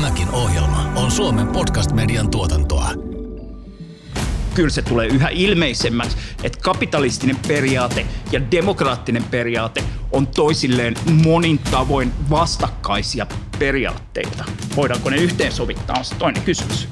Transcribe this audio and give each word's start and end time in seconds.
Tämäkin 0.00 0.30
ohjelma 0.30 0.92
on 0.96 1.10
Suomen 1.10 1.46
podcast-median 1.46 2.30
tuotantoa. 2.30 2.90
Kyllä 4.54 4.70
se 4.70 4.82
tulee 4.82 5.06
yhä 5.06 5.28
ilmeisemmäksi, 5.32 6.16
että 6.42 6.58
kapitalistinen 6.62 7.36
periaate 7.48 8.06
ja 8.32 8.50
demokraattinen 8.50 9.24
periaate 9.24 9.84
on 10.12 10.26
toisilleen 10.26 10.94
monin 11.24 11.58
tavoin 11.58 12.12
vastakkaisia 12.30 13.26
periaatteita. 13.58 14.44
Voidaanko 14.76 15.10
ne 15.10 15.16
yhteensovittaa 15.16 15.96
on 15.98 16.04
se 16.04 16.14
toinen 16.14 16.42
kysymys. 16.42 16.88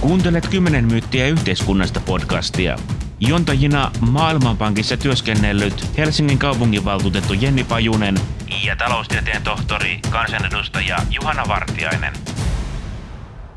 Kuuntelet 0.00 0.48
10 0.48 0.84
myyttiä 0.84 1.28
yhteiskunnasta 1.28 2.00
podcastia. 2.00 2.78
Jontajina 3.20 3.90
Maailmanpankissa 4.00 4.96
työskennellyt 4.96 5.98
Helsingin 5.98 6.38
kaupunginvaltuutettu 6.38 7.32
Jenni 7.32 7.64
Pajunen 7.64 8.20
ja 8.64 8.76
taloustieteen 8.76 9.42
tohtori, 9.42 10.00
kansanedustaja 10.10 10.96
Juhana 11.10 11.48
Vartiainen. 11.48 12.12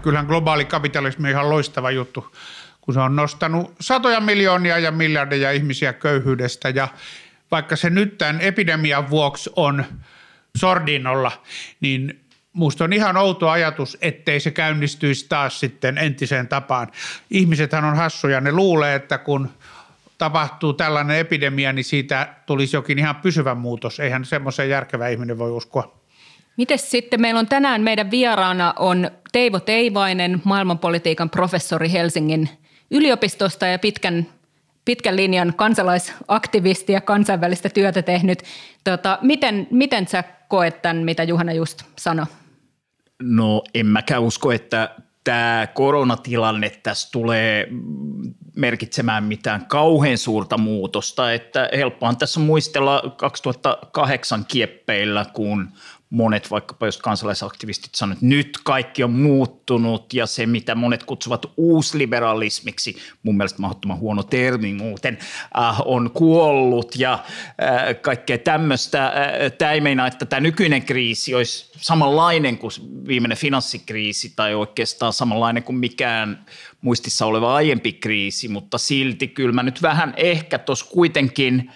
Kyllähän 0.07 0.27
globaali 0.27 0.65
kapitalismi 0.65 1.27
on 1.27 1.31
ihan 1.31 1.49
loistava 1.49 1.91
juttu, 1.91 2.35
kun 2.81 2.93
se 2.93 2.99
on 2.99 3.15
nostanut 3.15 3.75
satoja 3.81 4.19
miljoonia 4.19 4.79
ja 4.79 4.91
miljardeja 4.91 5.51
ihmisiä 5.51 5.93
köyhyydestä 5.93 6.69
ja 6.69 6.87
vaikka 7.51 7.75
se 7.75 7.89
nyt 7.89 8.17
tämän 8.17 8.41
epidemian 8.41 9.09
vuoksi 9.09 9.49
on 9.55 9.85
sordinolla, 10.57 11.31
niin 11.81 12.21
Minusta 12.53 12.83
on 12.83 12.93
ihan 12.93 13.17
outo 13.17 13.49
ajatus, 13.49 13.97
ettei 14.01 14.39
se 14.39 14.51
käynnistyisi 14.51 15.25
taas 15.29 15.59
sitten 15.59 15.97
entiseen 15.97 16.47
tapaan. 16.47 16.87
Ihmisethän 17.29 17.83
on 17.83 17.95
hassuja, 17.95 18.41
ne 18.41 18.51
luulee, 18.51 18.95
että 18.95 19.17
kun 19.17 19.49
tapahtuu 20.17 20.73
tällainen 20.73 21.17
epidemia, 21.17 21.73
niin 21.73 21.85
siitä 21.85 22.33
tulisi 22.45 22.75
jokin 22.75 22.99
ihan 22.99 23.15
pysyvä 23.15 23.55
muutos. 23.55 23.99
Eihän 23.99 24.25
semmoisen 24.25 24.69
järkevä 24.69 25.07
ihminen 25.07 25.37
voi 25.37 25.51
uskoa. 25.51 25.96
Miten 26.57 26.79
sitten 26.79 27.21
meillä 27.21 27.39
on 27.39 27.47
tänään 27.47 27.81
meidän 27.81 28.11
vieraana 28.11 28.73
on 28.79 29.11
Teivo 29.31 29.59
Teivainen, 29.59 30.41
maailmanpolitiikan 30.43 31.29
professori 31.29 31.91
Helsingin 31.91 32.49
yliopistosta 32.91 33.67
ja 33.67 33.79
pitkän, 33.79 34.27
pitkän 34.85 35.15
linjan 35.15 35.53
kansalaisaktivisti 35.55 36.93
ja 36.93 37.01
kansainvälistä 37.01 37.69
työtä 37.69 38.01
tehnyt. 38.01 38.43
Tota, 38.83 39.19
miten, 39.21 39.67
miten 39.71 40.07
sä 40.07 40.23
koet 40.47 40.81
tämän, 40.81 40.97
mitä 40.97 41.23
Juhana 41.23 41.53
just 41.53 41.83
sanoi? 41.97 42.25
No 43.21 43.63
en 43.73 43.85
mäkään 43.85 44.21
usko, 44.21 44.51
että 44.51 44.95
tämä 45.23 45.67
koronatilanne 45.73 46.69
tässä 46.69 47.09
tulee 47.11 47.67
merkitsemään 48.55 49.23
mitään 49.23 49.65
kauhean 49.65 50.17
suurta 50.17 50.57
muutosta, 50.57 51.33
että 51.33 51.69
helppohan 51.77 52.17
tässä 52.17 52.39
muistella 52.39 53.15
2008 53.17 54.45
kieppeillä, 54.45 55.25
kun 55.33 55.69
monet 56.09 56.51
vaikkapa 56.51 56.85
jos 56.85 56.97
kansalaisaktivistit 56.97 57.95
sanovat, 57.95 58.17
että 58.17 58.25
nyt 58.25 58.57
kaikki 58.63 59.03
on 59.03 59.11
muuttunut 59.11 60.13
ja 60.13 60.25
se, 60.25 60.45
mitä 60.45 60.75
monet 60.75 61.03
kutsuvat 61.03 61.45
uusliberalismiksi, 61.57 62.97
mun 63.23 63.37
mielestä 63.37 63.61
mahdottoman 63.61 63.99
huono 63.99 64.23
termi 64.23 64.73
muuten, 64.73 65.17
äh, 65.59 65.81
on 65.85 66.11
kuollut 66.11 66.95
ja 66.95 67.13
äh, 67.13 68.01
kaikkea 68.01 68.37
tämmöistä. 68.37 69.05
Äh, 69.05 69.13
tämä 69.57 69.71
ei 69.71 69.81
meinaa, 69.81 70.07
että 70.07 70.25
tämä 70.25 70.39
nykyinen 70.39 70.81
kriisi 70.81 71.35
olisi 71.35 71.71
samanlainen 71.77 72.57
kuin 72.57 72.71
viimeinen 73.07 73.37
finanssikriisi 73.37 74.33
tai 74.35 74.55
oikeastaan 74.55 75.13
samanlainen 75.13 75.63
kuin 75.63 75.77
mikään 75.77 76.45
muistissa 76.81 77.25
oleva 77.25 77.55
aiempi 77.55 77.93
kriisi, 77.93 78.47
mutta 78.47 78.77
silti 78.77 79.27
kyllä 79.27 79.53
mä 79.53 79.63
nyt 79.63 79.81
vähän 79.81 80.13
ehkä 80.17 80.59
tuossa 80.59 80.85
kuitenkin 80.85 81.71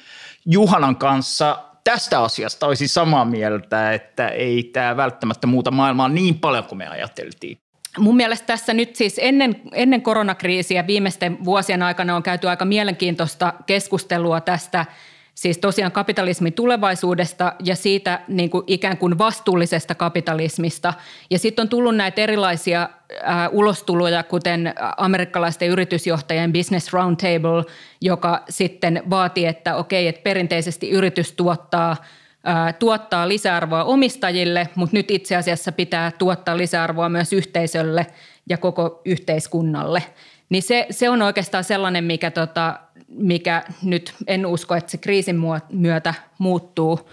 Juhanan 0.45 0.95
kanssa– 0.95 1.57
tästä 1.83 2.23
asiasta 2.23 2.67
olisi 2.67 2.87
samaa 2.87 3.25
mieltä, 3.25 3.93
että 3.93 4.27
ei 4.27 4.63
tämä 4.63 4.97
välttämättä 4.97 5.47
muuta 5.47 5.71
maailmaa 5.71 6.09
niin 6.09 6.39
paljon 6.39 6.63
kuin 6.63 6.77
me 6.77 6.87
ajateltiin. 6.87 7.57
Mun 7.97 8.15
mielestä 8.15 8.45
tässä 8.45 8.73
nyt 8.73 8.95
siis 8.95 9.19
ennen, 9.21 9.61
ennen 9.73 10.02
koronakriisiä 10.02 10.87
viimeisten 10.87 11.45
vuosien 11.45 11.83
aikana 11.83 12.15
on 12.15 12.23
käyty 12.23 12.49
aika 12.49 12.65
mielenkiintoista 12.65 13.53
keskustelua 13.65 14.41
tästä– 14.41 14.86
siis 15.41 15.57
tosiaan 15.57 15.91
kapitalismin 15.91 16.53
tulevaisuudesta 16.53 17.53
ja 17.63 17.75
siitä 17.75 18.21
niin 18.27 18.49
kuin 18.49 18.63
ikään 18.67 18.97
kuin 18.97 19.17
vastuullisesta 19.17 19.95
kapitalismista. 19.95 20.93
Ja 21.29 21.39
sitten 21.39 21.63
on 21.63 21.69
tullut 21.69 21.95
näitä 21.95 22.21
erilaisia 22.21 22.89
ää, 23.23 23.49
ulostuloja, 23.49 24.23
kuten 24.23 24.73
amerikkalaisten 24.97 25.69
yritysjohtajien 25.69 26.53
Business 26.53 26.93
Roundtable, 26.93 27.63
joka 28.02 28.43
sitten 28.49 29.03
vaatii, 29.09 29.45
että 29.45 29.75
okei, 29.75 30.07
että 30.07 30.21
perinteisesti 30.23 30.89
yritys 30.89 31.31
tuottaa 31.31 31.95
ää, 32.43 32.73
tuottaa 32.73 33.27
lisäarvoa 33.27 33.83
omistajille, 33.83 34.69
mutta 34.75 34.95
nyt 34.97 35.11
itse 35.11 35.35
asiassa 35.35 35.71
pitää 35.71 36.11
tuottaa 36.11 36.58
lisäarvoa 36.58 37.09
myös 37.09 37.33
yhteisölle 37.33 38.08
ja 38.49 38.58
koko 38.58 39.02
yhteiskunnalle. 39.05 40.03
Niin 40.52 40.64
se, 40.64 40.88
se 40.89 41.10
on 41.10 41.22
oikeastaan 41.22 41.64
sellainen, 41.64 42.04
mikä 42.04 42.32
tota, 42.32 42.80
mikä 43.08 43.64
nyt 43.84 44.14
en 44.28 44.45
usko, 44.45 44.76
että 44.76 44.92
se 44.92 44.98
kriisin 44.98 45.36
myötä 45.70 46.14
muuttuu, 46.38 47.10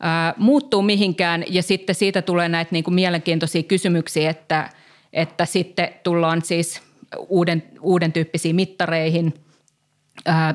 ää, 0.00 0.34
muuttuu 0.36 0.82
mihinkään. 0.82 1.44
Ja 1.48 1.62
sitten 1.62 1.94
siitä 1.94 2.22
tulee 2.22 2.48
näitä 2.48 2.68
niin 2.72 2.84
kuin 2.84 2.94
mielenkiintoisia 2.94 3.62
kysymyksiä, 3.62 4.30
että, 4.30 4.70
että 5.12 5.44
sitten 5.44 5.88
tullaan 6.02 6.42
siis 6.42 6.82
uuden, 7.28 7.62
uuden 7.80 8.12
tyyppisiin 8.12 8.56
mittareihin, 8.56 9.34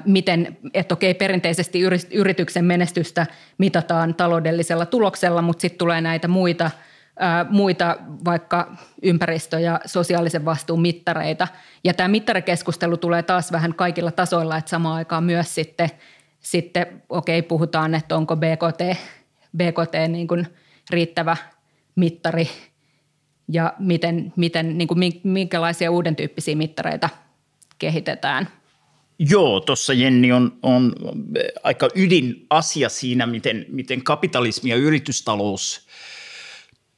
miten, 0.05 0.57
että 0.73 0.93
okei, 0.93 1.13
perinteisesti 1.13 1.79
yrityksen 2.11 2.65
menestystä 2.65 3.25
mitataan 3.57 4.15
taloudellisella 4.15 4.85
tuloksella, 4.85 5.41
mutta 5.41 5.61
sitten 5.61 5.77
tulee 5.77 6.01
näitä 6.01 6.27
muita– 6.27 6.71
muita 7.49 7.97
vaikka 8.25 8.75
ympäristö- 9.01 9.59
ja 9.59 9.79
sosiaalisen 9.85 10.45
vastuun 10.45 10.81
mittareita. 10.81 11.47
Ja 11.83 11.93
tämä 11.93 12.07
mittarikeskustelu 12.07 12.97
tulee 12.97 13.23
taas 13.23 13.51
vähän 13.51 13.75
kaikilla 13.75 14.11
tasoilla, 14.11 14.57
että 14.57 14.69
samaan 14.69 14.95
aikaan 14.95 15.23
myös 15.23 15.55
sitten, 15.55 15.89
sitten 16.39 17.03
okei, 17.09 17.39
okay, 17.39 17.47
puhutaan, 17.47 17.95
että 17.95 18.17
onko 18.17 18.35
BKT, 18.35 18.99
BKT 19.57 19.93
niin 20.07 20.27
kuin 20.27 20.47
riittävä 20.89 21.37
mittari 21.95 22.49
ja 23.51 23.73
miten, 23.79 24.33
miten, 24.35 24.77
niin 24.77 24.87
kuin 24.87 24.99
minkälaisia 25.23 25.91
uuden 25.91 26.15
tyyppisiä 26.15 26.55
mittareita 26.55 27.09
kehitetään. 27.79 28.47
Joo, 29.19 29.59
tuossa 29.59 29.93
Jenni 29.93 30.31
on, 30.31 30.57
on 30.63 30.93
aika 31.63 31.89
ydinasia 31.95 32.89
siinä, 32.89 33.25
miten, 33.25 33.65
miten 33.69 34.03
kapitalismi 34.03 34.69
ja 34.69 34.75
yritystalous– 34.75 35.84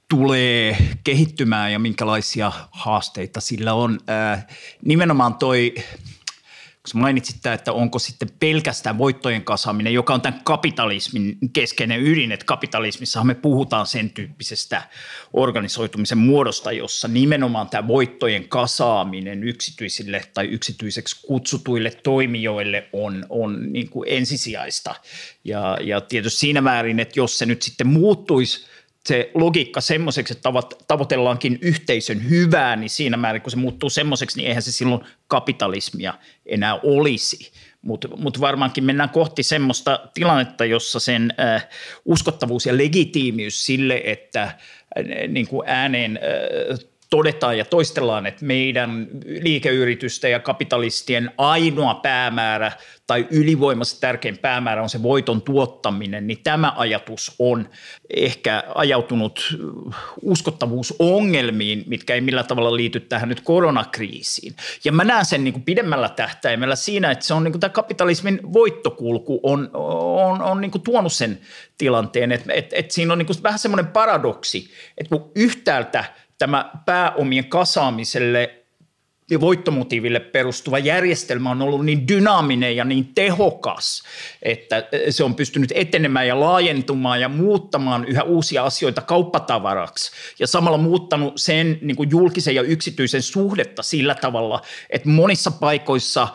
tulee 0.09 0.78
kehittymään 1.03 1.72
ja 1.72 1.79
minkälaisia 1.79 2.51
haasteita 2.72 3.41
sillä 3.41 3.73
on. 3.73 4.00
Ää, 4.07 4.47
nimenomaan 4.85 5.35
toi, 5.35 5.73
kun 6.91 7.01
mainitsit 7.01 7.45
että 7.45 7.73
onko 7.73 8.00
sitten 8.00 8.29
pelkästään 8.40 8.97
voittojen 8.97 9.44
kasaaminen, 9.44 9.94
joka 9.94 10.13
on 10.13 10.22
tämän 10.22 10.41
kapitalismin 10.44 11.38
keskeinen 11.53 12.03
ydin, 12.03 12.31
että 12.31 12.45
kapitalismissa 12.45 13.23
me 13.23 13.35
puhutaan 13.35 13.88
sen 13.88 14.09
tyyppisestä 14.09 14.84
organisoitumisen 15.34 16.18
muodosta, 16.18 16.72
jossa 16.72 17.07
nimenomaan 17.07 17.69
tämä 17.69 17.88
voittojen 17.88 18.50
kasaaminen 18.50 19.44
yksityisille 19.44 20.22
tai 20.34 20.45
yksityiseksi 20.45 21.28
kutsutuille 21.28 21.91
toimijoille 21.91 22.89
on, 22.94 23.25
on 23.29 23.74
niin 23.74 23.89
kuin 23.89 24.09
ensisijaista. 24.09 24.95
Ja, 25.44 25.78
ja 25.81 26.01
tietysti 26.01 26.39
siinä 26.39 26.62
määrin, 26.62 27.00
että 27.00 27.19
jos 27.19 27.38
se 27.38 27.45
nyt 27.45 27.62
sitten 27.62 27.88
muuttuisi– 27.88 28.66
se 29.07 29.31
logiikka 29.34 29.81
semmoiseksi, 29.81 30.34
että 30.34 30.50
tavoitellaankin 30.88 31.59
yhteisön 31.62 32.29
hyvää, 32.29 32.75
niin 32.75 32.90
siinä 32.90 33.18
määrin 33.18 33.41
kun 33.41 33.51
se 33.51 33.57
muuttuu 33.57 33.90
semmoiseksi, 33.90 34.38
niin 34.38 34.47
eihän 34.47 34.63
se 34.63 34.72
silloin 34.72 35.01
kapitalismia 35.28 36.13
enää 36.45 36.79
olisi. 36.84 37.51
Mutta 37.81 38.07
mut 38.07 38.41
varmaankin 38.41 38.84
mennään 38.84 39.09
kohti 39.09 39.44
semmoista 39.44 40.00
tilannetta, 40.13 40.66
jossa 40.66 41.00
sen 41.00 41.34
äh, 41.40 41.68
uskottavuus 42.06 42.66
ja 42.66 42.78
legitiimiys 42.78 43.66
sille, 43.66 44.01
että 44.03 44.44
äh, 44.44 44.53
niin 45.27 45.48
kuin 45.48 45.69
ääneen 45.69 46.19
äh, 46.71 46.80
todetaan 47.09 47.57
ja 47.57 47.65
toistellaan, 47.65 48.25
että 48.25 48.45
meidän 48.45 49.07
liikeyritysten 49.42 50.31
ja 50.31 50.39
kapitalistien 50.39 51.31
ainoa 51.38 51.95
päämäärä 51.95 52.71
tai 53.07 53.27
ylivoimassa 53.31 54.01
tärkein 54.01 54.38
päämäärä 54.38 54.83
on 54.83 54.89
se 54.89 55.04
voiton 55.04 55.42
tuottaminen, 55.42 56.27
niin 56.27 56.39
tämä 56.44 56.74
ajatus 56.75 57.36
on 57.39 57.69
ehkä 58.15 58.63
ajautunut 58.75 59.57
uskottavuusongelmiin, 60.21 61.83
mitkä 61.88 62.13
ei 62.13 62.21
millään 62.21 62.48
tavalla 62.48 62.75
liity 62.75 63.00
tähän 63.00 63.30
nyt 63.30 63.42
koronakriisiin. 63.42 64.56
Ja 64.86 64.92
mä 64.92 65.04
näen 65.04 65.25
sen 65.25 65.44
niin 65.44 65.54
kuin 65.54 65.63
pidemmällä 65.63 66.09
tähtäimellä 66.09 66.75
siinä, 66.75 67.12
että 67.12 67.25
se 67.25 67.33
on 67.33 67.44
niin 67.44 67.51
kuin 67.51 67.59
tämä 67.59 67.69
kapitalismin 67.69 68.39
voittokulku 68.54 69.39
on, 69.44 69.69
on, 69.74 70.42
on 70.42 70.62
niin 70.62 70.71
kuin 70.71 70.81
tuonut 70.81 71.13
sen 71.13 71.39
tilanteen, 71.77 72.31
että, 72.31 72.54
että, 72.54 72.75
että 72.75 72.94
siinä 72.94 73.13
on 73.13 73.19
niin 73.19 73.27
kuin 73.27 73.44
vähän 73.44 73.59
semmoinen 73.59 73.88
paradoksi, 73.88 74.71
että 74.98 75.18
kun 75.18 75.31
yhtäältä– 75.36 76.06
tämä 76.38 76.72
pääomien 76.86 77.45
kasaamiselle 77.45 78.54
voittomotiiville 79.39 80.19
perustuva 80.19 80.80
järjestelmä 80.80 81.51
on 81.51 81.62
ollut 81.62 81.86
niin 81.86 82.07
dynaaminen 82.07 82.75
ja 82.75 82.86
niin 82.86 83.12
tehokas, 83.16 84.04
että 84.44 84.84
se 85.10 85.24
on 85.24 85.36
pystynyt 85.36 85.72
etenemään 85.75 86.28
ja 86.28 86.39
laajentumaan 86.39 87.22
ja 87.22 87.30
muuttamaan 87.30 88.06
yhä 88.06 88.24
uusia 88.24 88.63
asioita 88.63 89.01
kauppatavaraksi. 89.01 90.12
Ja 90.39 90.48
samalla 90.48 90.78
muuttanut 90.78 91.34
sen 91.36 91.80
niin 91.81 91.95
kuin 91.95 92.10
julkisen 92.12 92.56
ja 92.56 92.62
yksityisen 92.62 93.22
suhdetta 93.22 93.83
sillä 93.83 94.16
tavalla, 94.16 94.62
että 94.90 95.10
monissa 95.10 95.51
paikoissa 95.51 96.28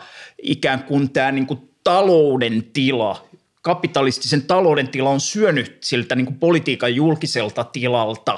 ikään 0.43 0.83
kuin 0.83 1.09
tämä 1.09 1.31
niin 1.31 1.47
kuin 1.47 1.69
talouden 1.83 2.63
tila 2.73 3.27
kapitalistisen 3.61 4.41
talouden 4.41 4.87
tila 4.87 5.09
on 5.09 5.21
syönyt 5.21 5.77
siltä 5.81 6.15
niin 6.15 6.25
kuin 6.25 6.39
politiikan 6.39 6.95
julkiselta 6.95 7.63
tilalta 7.63 8.37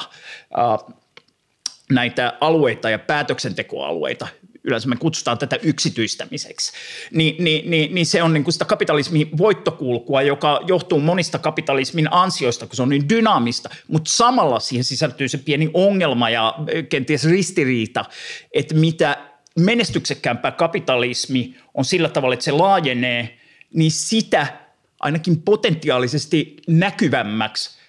näitä 1.92 2.34
alueita 2.42 2.90
ja 2.90 3.00
päätöksentekoalueita, 3.00 4.28
yleensä 4.64 4.90
me 4.90 4.96
kutsutaan 4.96 5.38
tätä 5.38 5.56
yksityistämiseksi, 5.62 6.72
niin, 7.12 7.44
niin, 7.44 7.72
niin, 7.72 7.96
niin 7.96 8.06
se 8.06 8.24
on 8.24 8.34
niin 8.34 8.44
kuin 8.44 8.54
sitä 8.54 8.66
kapitalismin 8.66 9.38
voittokulkua, 9.38 10.22
joka 10.22 10.62
johtuu 10.68 11.00
monista 11.00 11.40
kapitalismin 11.40 12.14
ansioista, 12.14 12.68
kun 12.68 12.76
se 12.76 12.82
on 12.82 12.90
niin 12.90 13.10
dynaamista, 13.10 13.70
mutta 13.88 14.12
samalla 14.12 14.60
siihen 14.60 14.84
sisältyy 14.84 15.28
se 15.28 15.38
pieni 15.38 15.70
ongelma 15.74 16.30
ja 16.30 16.56
kenties 16.90 17.26
ristiriita, 17.26 18.06
että 18.54 18.76
mitä 18.76 19.18
menestyksekkäämpää 19.60 20.52
kapitalismi 20.52 21.56
on 21.74 21.86
sillä 21.86 22.10
tavalla, 22.10 22.34
että 22.34 22.46
se 22.46 22.52
laajenee, 22.52 23.38
niin 23.74 23.92
sitä 23.92 24.48
ainakin 25.00 25.42
potentiaalisesti 25.42 26.58
näkyvämmäksi 26.68 27.80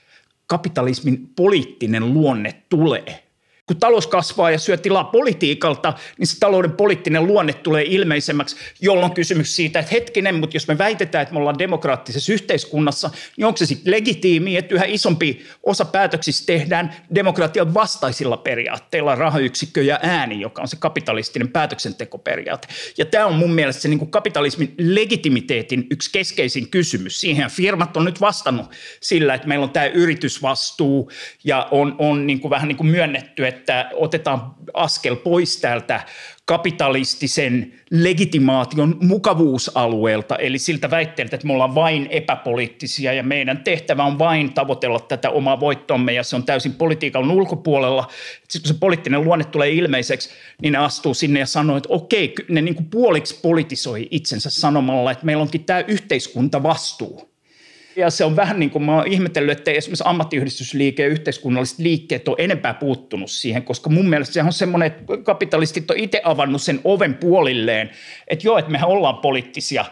kapitalismin 0.46 1.31
poliittinen 1.37 2.14
luonne 2.14 2.62
tulee– 2.69 3.22
kun 3.66 3.76
talous 3.76 4.06
kasvaa 4.06 4.50
ja 4.50 4.58
syö 4.58 4.76
tilaa 4.76 5.04
politiikalta, 5.04 5.92
niin 6.18 6.26
se 6.26 6.38
talouden 6.40 6.72
poliittinen 6.72 7.26
luonne 7.26 7.52
tulee 7.52 7.84
ilmeisemmäksi, 7.86 8.56
jolloin 8.80 9.12
kysymys 9.12 9.56
siitä, 9.56 9.78
että 9.78 9.94
hetkinen, 9.94 10.34
mutta 10.34 10.56
jos 10.56 10.68
me 10.68 10.78
väitetään, 10.78 11.22
että 11.22 11.34
me 11.34 11.38
ollaan 11.40 11.58
demokraattisessa 11.58 12.32
yhteiskunnassa, 12.32 13.10
niin 13.36 13.44
onko 13.44 13.56
se 13.56 13.66
sitten 13.66 13.92
legitiimi, 13.92 14.56
että 14.56 14.74
yhä 14.74 14.84
isompi 14.84 15.46
osa 15.62 15.84
päätöksistä 15.84 16.46
tehdään 16.46 16.96
demokratian 17.14 17.74
vastaisilla 17.74 18.36
periaatteilla, 18.36 19.14
rahayksikkö 19.14 19.82
ja 19.82 19.98
ääni, 20.02 20.40
joka 20.40 20.62
on 20.62 20.69
se 20.69 20.76
kapitalistinen 20.76 21.48
päätöksentekoperiaate. 21.48 22.69
Ja 22.98 23.04
tämä 23.04 23.26
on 23.26 23.34
mun 23.34 23.52
mielestä 23.52 23.82
se 23.82 23.88
niin 23.88 23.98
kuin 23.98 24.10
kapitalismin 24.10 24.74
legitimiteetin 24.78 25.86
yksi 25.90 26.10
keskeisin 26.12 26.69
kysymys. 26.69 27.20
Siihen 27.20 27.50
firmat 27.50 27.96
on 27.96 28.04
nyt 28.04 28.20
vastannut 28.20 28.70
sillä, 29.00 29.34
että 29.34 29.48
meillä 29.48 29.64
on 29.64 29.70
tämä 29.70 29.86
yritysvastuu 29.86 31.10
ja 31.44 31.69
on, 31.70 31.96
on 31.98 32.26
niin 32.26 32.40
kuin 32.40 32.50
vähän 32.50 32.69
niin 32.69 32.76
kuin 32.76 32.86
myönnetty, 32.86 33.46
että 33.46 33.56
että 33.56 33.91
otetaan 33.94 34.55
askel 34.75 35.17
pois 35.17 35.61
täältä 35.61 36.00
kapitalistisen 36.44 37.73
legitimaation 37.91 38.97
mukavuusalueelta, 39.00 40.37
eli 40.37 40.58
siltä 40.58 40.91
väitteeltä, 40.91 41.37
että 41.37 41.47
me 41.47 41.53
ollaan 41.53 41.75
vain 41.75 42.06
epäpoliittisia 42.11 43.12
ja 43.12 43.23
meidän 43.23 43.58
tehtävä 43.64 44.05
on 44.05 44.19
vain 44.19 44.53
tavoitella 44.53 45.00
tätä 45.00 45.31
omaa 45.31 45.61
voittomme 45.61 46.12
ja 46.12 46.23
se 46.23 46.37
on 46.37 46.44
täysin 46.44 46.75
politiikan 46.75 47.31
ulkopuolella. 47.31 48.08
Sitten 48.49 48.62
kun 48.62 48.75
se 48.75 48.81
poliittinen 48.81 49.25
luonne 49.25 49.44
tulee 49.44 49.70
ilmeiseksi, 49.70 50.31
niin 50.62 50.73
ne 50.73 50.79
astuu 50.79 51.14
sinne 51.14 51.41
ja 51.41 51.47
sanoo, 51.47 51.76
että 51.76 51.93
okei, 51.93 52.35
ne 52.49 52.62
niin 52.62 52.75
kuin 52.75 52.91
puoliksi 52.91 53.41
politisoi 53.43 54.08
itsensä 54.11 54.50
sanomalla, 54.50 55.11
että 55.11 55.26
meillä 55.26 55.43
onkin 55.43 55.64
tämä 55.64 55.81
yhteiskuntavastuu. 55.81 57.35
Ja 57.96 58.10
se 58.10 58.25
on 58.25 58.37
vähän 58.37 58.60
niin 58.60 58.70
kuin 58.70 58.84
mä 58.84 58.94
oon 58.96 59.06
ihmetellyt, 59.06 59.58
että 59.58 59.70
esimerkiksi 59.70 60.04
ammattiyhdistysliike 60.06 61.02
ja 61.02 61.08
yhteiskunnalliset 61.08 61.78
liikkeet 61.78 62.28
on 62.28 62.34
enempää 62.38 62.75
puuttunut 62.75 63.31
siihen, 63.31 63.62
koska 63.62 63.90
mun 63.90 64.08
mielestä 64.08 64.34
se 64.34 64.43
on 64.43 64.52
semmoinen, 64.52 64.87
että 64.87 65.04
kapitalistit 65.22 65.90
on 65.90 65.96
itse 65.96 66.20
avannut 66.25 66.62
sen 66.62 66.81
oven 66.84 67.14
puolilleen, 67.14 67.90
että 68.28 68.46
joo, 68.46 68.58
että 68.58 68.70
mehän 68.70 68.88
ollaan 68.88 69.19
poliittisia 69.19 69.84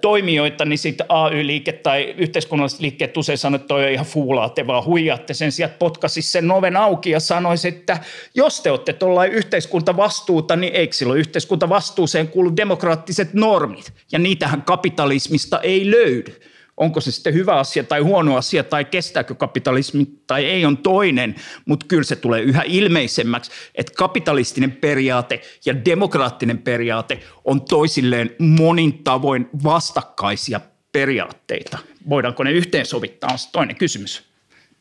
toimijoita, 0.00 0.64
niin 0.64 0.78
sitten 0.78 1.06
AY-liike 1.08 1.72
tai 1.72 2.14
yhteiskunnalliset 2.18 2.80
liikkeet 2.80 3.16
usein 3.16 3.38
sanoo, 3.38 3.56
että 3.56 3.68
toi 3.68 3.84
on 3.84 3.90
ihan 3.92 4.06
fuulaa, 4.06 4.48
te 4.48 4.66
vaan 4.66 4.84
huijaatte 4.84 5.34
sen 5.34 5.52
sijaan, 5.52 5.74
potkasi 5.78 6.22
sen 6.22 6.50
oven 6.50 6.76
auki 6.76 7.10
ja 7.10 7.20
sanoisi, 7.20 7.68
että 7.68 7.98
jos 8.34 8.60
te 8.60 8.70
olette 8.70 8.92
tuollain 8.92 9.32
yhteiskuntavastuuta, 9.32 10.56
niin 10.56 10.72
eikö 10.72 10.92
silloin 10.92 11.20
yhteiskuntavastuuseen 11.20 12.28
kuulu 12.28 12.56
demokraattiset 12.56 13.34
normit, 13.34 13.92
ja 14.12 14.18
niitähän 14.18 14.62
kapitalismista 14.62 15.60
ei 15.60 15.90
löydy 15.90 16.51
onko 16.82 17.00
se 17.00 17.12
sitten 17.12 17.34
hyvä 17.34 17.54
asia 17.54 17.84
tai 17.84 18.00
huono 18.00 18.36
asia 18.36 18.64
tai 18.64 18.84
kestääkö 18.84 19.34
kapitalismi 19.34 20.06
tai 20.26 20.44
ei 20.44 20.64
on 20.64 20.76
toinen, 20.76 21.34
mutta 21.64 21.86
kyllä 21.86 22.02
se 22.02 22.16
tulee 22.16 22.40
yhä 22.40 22.62
ilmeisemmäksi, 22.66 23.50
että 23.74 23.92
kapitalistinen 23.96 24.72
periaate 24.72 25.40
ja 25.64 25.84
demokraattinen 25.84 26.58
periaate 26.58 27.20
on 27.44 27.62
toisilleen 27.62 28.30
monin 28.38 29.04
tavoin 29.04 29.48
vastakkaisia 29.64 30.60
periaatteita. 30.92 31.78
Voidaanko 32.08 32.44
ne 32.44 32.52
yhteensovittaa 32.52 33.30
on 33.32 33.38
se 33.38 33.50
toinen 33.52 33.76
kysymys. 33.76 34.22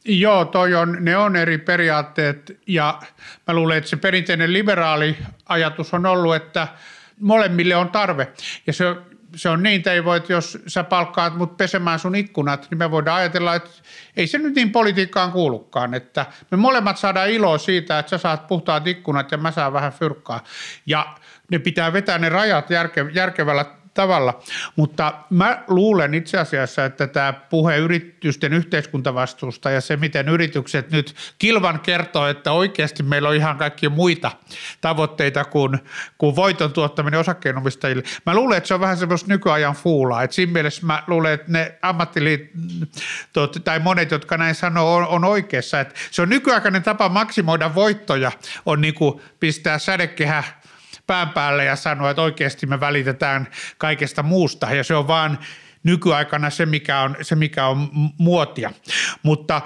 Joo, 0.05 0.45
toi 0.45 0.75
on, 0.75 0.97
ne 0.99 1.17
on 1.17 1.35
eri 1.35 1.57
periaatteet 1.57 2.57
ja 2.67 2.99
mä 3.47 3.53
luulen, 3.53 3.77
että 3.77 3.89
se 3.89 3.95
perinteinen 3.95 4.53
liberaali 4.53 5.17
ajatus 5.45 5.93
on 5.93 6.05
ollut, 6.05 6.35
että 6.35 6.67
molemmille 7.19 7.75
on 7.75 7.89
tarve. 7.89 8.27
Ja 8.67 8.73
se 8.73 8.85
se 9.35 9.49
on 9.49 9.63
niin, 9.63 9.75
että 9.75 9.93
ei 9.93 10.05
voi, 10.05 10.17
että 10.17 10.33
jos 10.33 10.57
sä 10.67 10.83
palkkaat 10.83 11.37
mut 11.37 11.57
pesemään 11.57 11.99
sun 11.99 12.15
ikkunat, 12.15 12.67
niin 12.69 12.77
me 12.77 12.91
voidaan 12.91 13.17
ajatella, 13.17 13.55
että 13.55 13.69
ei 14.17 14.27
se 14.27 14.37
nyt 14.37 14.55
niin 14.55 14.71
politiikkaan 14.71 15.31
kuulukaan, 15.31 15.93
että 15.93 16.25
me 16.51 16.57
molemmat 16.57 16.97
saadaan 16.97 17.29
iloa 17.29 17.57
siitä, 17.57 17.99
että 17.99 18.09
sä 18.09 18.17
saat 18.17 18.47
puhtaat 18.47 18.87
ikkunat 18.87 19.31
ja 19.31 19.37
mä 19.37 19.51
saan 19.51 19.73
vähän 19.73 19.91
fyrkkaa. 19.91 20.43
Ja 20.85 21.15
ne 21.51 21.59
pitää 21.59 21.93
vetää 21.93 22.17
ne 22.17 22.29
rajat 22.29 22.69
järke, 22.69 23.05
järkevällä 23.13 23.65
tavalla. 23.93 24.41
Mutta 24.75 25.13
mä 25.29 25.63
luulen 25.67 26.13
itse 26.13 26.37
asiassa, 26.37 26.85
että 26.85 27.07
tämä 27.07 27.33
puhe 27.33 27.77
yritysten 27.77 28.53
yhteiskuntavastuusta 28.53 29.71
ja 29.71 29.81
se, 29.81 29.97
miten 29.97 30.29
yritykset 30.29 30.91
nyt 30.91 31.15
kilvan 31.37 31.79
kertoo, 31.79 32.27
että 32.27 32.51
oikeasti 32.51 33.03
meillä 33.03 33.29
on 33.29 33.35
ihan 33.35 33.57
kaikki 33.57 33.89
muita 33.89 34.31
tavoitteita 34.81 35.45
kuin, 35.45 35.79
kuin 36.17 36.35
voiton 36.35 36.73
tuottaminen 36.73 37.19
osakkeenomistajille. 37.19 38.03
Mä 38.25 38.35
luulen, 38.35 38.57
että 38.57 38.67
se 38.67 38.73
on 38.73 38.79
vähän 38.79 38.97
semmoista 38.97 39.27
nykyajan 39.27 39.75
fuulaa. 39.75 40.23
Et 40.23 40.31
siinä 40.31 40.53
mielessä 40.53 40.85
mä 40.85 41.03
luulen, 41.07 41.33
että 41.33 41.51
ne 41.51 41.77
ammattiliitot 41.81 43.57
tai 43.63 43.79
monet, 43.79 44.11
jotka 44.11 44.37
näin 44.37 44.55
sanoo, 44.55 44.95
on, 44.95 45.07
on 45.07 45.25
oikeassa. 45.25 45.79
Että 45.79 45.95
se 46.11 46.21
on 46.21 46.29
nykyaikainen 46.29 46.83
tapa 46.83 47.09
maksimoida 47.09 47.75
voittoja, 47.75 48.31
on 48.65 48.81
niin 48.81 48.93
kuin 48.93 49.21
pistää 49.39 49.79
sädekehä 49.79 50.43
pään 51.07 51.29
päälle 51.29 51.65
ja 51.65 51.75
sanoa, 51.75 52.09
että 52.09 52.21
oikeasti 52.21 52.65
me 52.65 52.79
välitetään 52.79 53.47
kaikesta 53.77 54.23
muusta 54.23 54.73
ja 54.75 54.83
se 54.83 54.95
on 54.95 55.07
vaan 55.07 55.39
nykyaikana 55.83 56.49
se, 56.49 56.65
mikä 56.65 57.01
on, 57.01 57.15
se, 57.21 57.35
mikä 57.35 57.67
on 57.67 57.89
muotia. 58.17 58.71
Mutta 59.23 59.61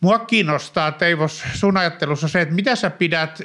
mua 0.00 0.18
kiinnostaa, 0.18 0.92
Teivos, 0.92 1.44
sun 1.54 1.76
ajattelussa 1.76 2.28
se, 2.28 2.40
että 2.40 2.54
mitä 2.54 2.76
sä 2.76 2.90
pidät 2.90 3.42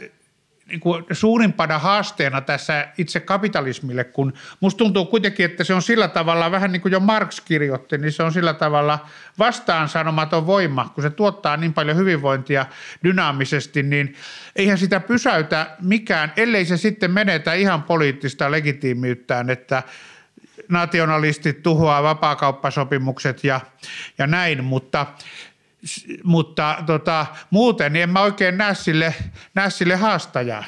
niin 0.67 0.79
kuin 0.79 1.05
suurimpana 1.11 1.79
haasteena 1.79 2.41
tässä 2.41 2.87
itse 2.97 3.19
kapitalismille, 3.19 4.03
kun 4.03 4.33
musta 4.59 4.77
tuntuu 4.77 5.05
kuitenkin, 5.05 5.45
että 5.45 5.63
se 5.63 5.73
on 5.73 5.81
sillä 5.81 6.07
tavalla, 6.07 6.51
vähän 6.51 6.71
niin 6.71 6.81
kuin 6.81 6.91
jo 6.91 6.99
Marx 6.99 7.41
kirjoitti, 7.41 7.97
niin 7.97 8.11
se 8.11 8.23
on 8.23 8.33
sillä 8.33 8.53
tavalla 8.53 9.05
vastaansanomaton 9.39 10.47
voima, 10.47 10.91
kun 10.95 11.01
se 11.01 11.09
tuottaa 11.09 11.57
niin 11.57 11.73
paljon 11.73 11.97
hyvinvointia 11.97 12.65
dynaamisesti, 13.03 13.83
niin 13.83 14.15
eihän 14.55 14.77
sitä 14.77 14.99
pysäytä 14.99 15.75
mikään, 15.81 16.33
ellei 16.37 16.65
se 16.65 16.77
sitten 16.77 17.11
menetä 17.11 17.53
ihan 17.53 17.83
poliittista 17.83 18.51
legitiimiyttään, 18.51 19.49
että 19.49 19.83
nationalistit 20.69 21.63
tuhoaa 21.63 22.03
vapaakauppasopimukset 22.03 23.43
ja, 23.43 23.61
ja 24.17 24.27
näin, 24.27 24.63
mutta 24.63 25.05
mutta 26.23 26.83
tota, 26.85 27.25
muuten 27.49 27.95
en 27.95 28.09
mä 28.09 28.21
oikein 28.21 28.57
näe 28.57 28.75
sille, 28.75 29.15
näe 29.55 29.69
sille 29.69 29.95
haastajaa. 29.95 30.63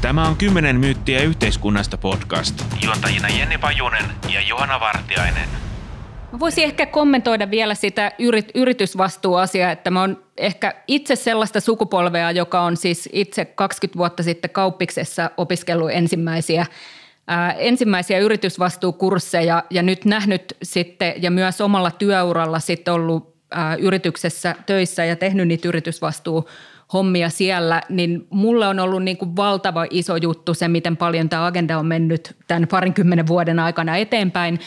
Tämä 0.00 0.28
on 0.28 0.36
kymmenen 0.36 0.76
myyttiä 0.76 1.22
yhteiskunnasta 1.22 1.98
podcast. 1.98 2.64
Juontajina 2.84 3.28
Jenni 3.28 3.58
Pajunen 3.58 4.04
ja 4.32 4.40
Johanna 4.40 4.80
Vartiainen. 4.80 5.48
Mä 6.32 6.40
voisin 6.40 6.64
ehkä 6.64 6.86
kommentoida 6.86 7.50
vielä 7.50 7.74
sitä 7.74 8.12
yrit, 8.18 8.50
yritysvastuuasiaa, 8.54 9.70
että 9.70 9.90
mä 9.90 10.00
oon 10.00 10.24
ehkä 10.36 10.74
itse 10.88 11.16
sellaista 11.16 11.60
sukupolvea, 11.60 12.30
joka 12.30 12.60
on 12.60 12.76
siis 12.76 13.08
itse 13.12 13.44
20 13.44 13.98
vuotta 13.98 14.22
sitten 14.22 14.50
kauppiksessa 14.50 15.30
opiskellut 15.36 15.90
ensimmäisiä 15.90 16.66
ää, 17.26 17.52
ensimmäisiä 17.52 18.18
yritysvastuukursseja 18.18 19.64
ja 19.70 19.82
nyt 19.82 20.04
nähnyt 20.04 20.56
sitten 20.62 21.14
ja 21.22 21.30
myös 21.30 21.60
omalla 21.60 21.90
työuralla 21.90 22.60
sitten 22.60 22.94
ollut 22.94 23.39
yrityksessä 23.78 24.54
töissä 24.66 25.04
ja 25.04 25.16
tehnyt 25.16 25.48
niitä 25.48 25.68
yritysvastuu 25.68 26.48
hommia 26.92 27.28
siellä, 27.30 27.82
niin 27.88 28.26
mulle 28.30 28.66
on 28.66 28.80
ollut 28.80 29.02
niin 29.02 29.16
kuin 29.16 29.36
valtava 29.36 29.86
iso 29.90 30.16
juttu 30.16 30.54
se, 30.54 30.68
miten 30.68 30.96
paljon 30.96 31.28
tämä 31.28 31.46
agenda 31.46 31.78
on 31.78 31.86
mennyt 31.86 32.36
tämän 32.46 32.68
parinkymmenen 32.68 33.26
vuoden 33.26 33.58
aikana 33.58 33.96
eteenpäin. 33.96 34.60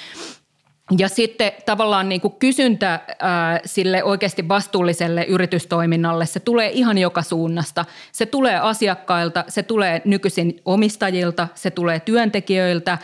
Ja 0.98 1.08
sitten 1.08 1.52
tavallaan 1.66 2.10
niin 2.10 2.22
kuin 2.22 2.34
kysyntä 2.40 3.00
ää, 3.20 3.60
sille 3.66 4.04
oikeasti 4.04 4.48
vastuulliselle 4.48 5.24
yritystoiminnalle, 5.24 6.26
se 6.26 6.40
tulee 6.40 6.70
ihan 6.70 6.98
joka 6.98 7.22
suunnasta. 7.22 7.86
Se 8.12 8.26
tulee 8.26 8.58
asiakkailta, 8.60 9.46
se 9.48 9.64
tulee 9.64 10.02
nykyisin 10.06 10.62
omistajilta, 10.66 11.48
se 11.56 11.72
tulee 11.72 12.00
työntekijöiltä. 12.00 12.98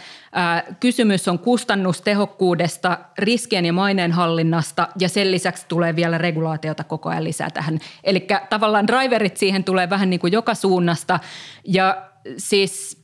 Kysymys 0.80 1.28
on 1.28 1.40
kustannustehokkuudesta, 1.40 2.98
riskien 3.18 3.66
ja 3.66 3.74
maineenhallinnasta 3.74 4.88
ja 5.00 5.10
sen 5.10 5.32
lisäksi 5.32 5.66
tulee 5.68 5.96
vielä 5.96 6.18
regulaatiota 6.18 6.84
koko 6.84 7.10
ajan 7.10 7.24
lisää 7.24 7.50
tähän. 7.50 7.80
Eli 8.04 8.28
tavallaan 8.50 8.88
driverit 8.88 9.38
siihen 9.38 9.64
tulee 9.64 9.90
vähän 9.90 10.10
niin 10.10 10.20
kuin 10.20 10.34
joka 10.34 10.56
suunnasta 10.56 11.20
ja 11.68 12.10
siis 12.38 13.00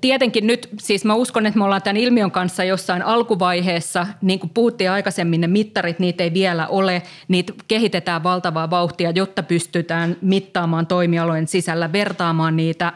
tietenkin 0.00 0.46
nyt, 0.46 0.68
siis 0.80 1.04
mä 1.04 1.14
uskon, 1.14 1.46
että 1.46 1.58
me 1.58 1.64
ollaan 1.64 1.82
tämän 1.82 1.96
ilmiön 1.96 2.30
kanssa 2.30 2.64
jossain 2.64 3.02
alkuvaiheessa, 3.02 4.06
niin 4.22 4.38
kuin 4.38 4.50
puhuttiin 4.50 4.90
aikaisemmin, 4.90 5.40
ne 5.40 5.46
mittarit, 5.46 5.98
niitä 5.98 6.24
ei 6.24 6.32
vielä 6.32 6.66
ole, 6.66 7.02
niitä 7.28 7.52
kehitetään 7.68 8.22
valtavaa 8.22 8.70
vauhtia, 8.70 9.10
jotta 9.10 9.42
pystytään 9.42 10.16
mittaamaan 10.20 10.86
toimialojen 10.86 11.48
sisällä, 11.48 11.92
vertaamaan 11.92 12.56
niitä 12.56 12.92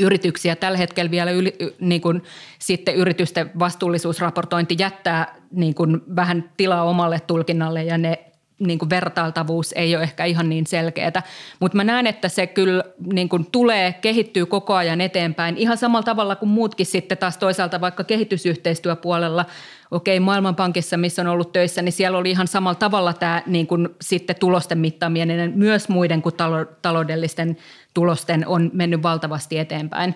yrityksiä. 0.00 0.56
Tällä 0.56 0.78
hetkellä 0.78 1.10
vielä 1.10 1.30
yli, 1.30 1.56
niin 1.80 2.00
kuin, 2.00 2.22
sitten 2.58 2.94
yritysten 2.94 3.50
vastuullisuusraportointi 3.58 4.76
jättää 4.78 5.34
niin 5.50 5.74
kuin, 5.74 6.00
vähän 6.16 6.50
tilaa 6.56 6.84
omalle 6.84 7.20
tulkinnalle 7.20 7.84
ja 7.84 7.98
ne 7.98 8.18
niin 8.60 8.78
kuin 8.78 8.90
vertailtavuus 8.90 9.72
ei 9.72 9.96
ole 9.96 10.02
ehkä 10.02 10.24
ihan 10.24 10.48
niin 10.48 10.66
selkeää. 10.66 11.22
Mutta 11.60 11.76
mä 11.76 11.84
näen, 11.84 12.06
että 12.06 12.28
se 12.28 12.46
kyllä 12.46 12.84
niin 13.12 13.28
kuin 13.28 13.46
tulee, 13.52 13.92
kehittyy 13.92 14.46
koko 14.46 14.74
ajan 14.74 15.00
eteenpäin 15.00 15.56
ihan 15.56 15.78
samalla 15.78 16.02
tavalla 16.02 16.36
kuin 16.36 16.48
muutkin 16.48 16.86
sitten 16.86 17.18
taas 17.18 17.38
toisaalta 17.38 17.80
vaikka 17.80 18.04
kehitysyhteistyöpuolella. 18.04 19.44
Okei, 19.90 20.20
Maailmanpankissa, 20.20 20.96
missä 20.96 21.22
on 21.22 21.28
ollut 21.28 21.52
töissä, 21.52 21.82
niin 21.82 21.92
siellä 21.92 22.18
oli 22.18 22.30
ihan 22.30 22.48
samalla 22.48 22.74
tavalla 22.74 23.12
tämä 23.12 23.42
niin 23.46 23.66
kuin 23.66 23.88
sitten 24.00 24.36
tulosten 24.36 24.78
mittaaminen. 24.78 25.52
Myös 25.54 25.88
muiden 25.88 26.22
kuin 26.22 26.34
taloudellisten 26.82 27.56
tulosten 27.94 28.46
on 28.46 28.70
mennyt 28.72 29.02
valtavasti 29.02 29.58
eteenpäin. 29.58 30.14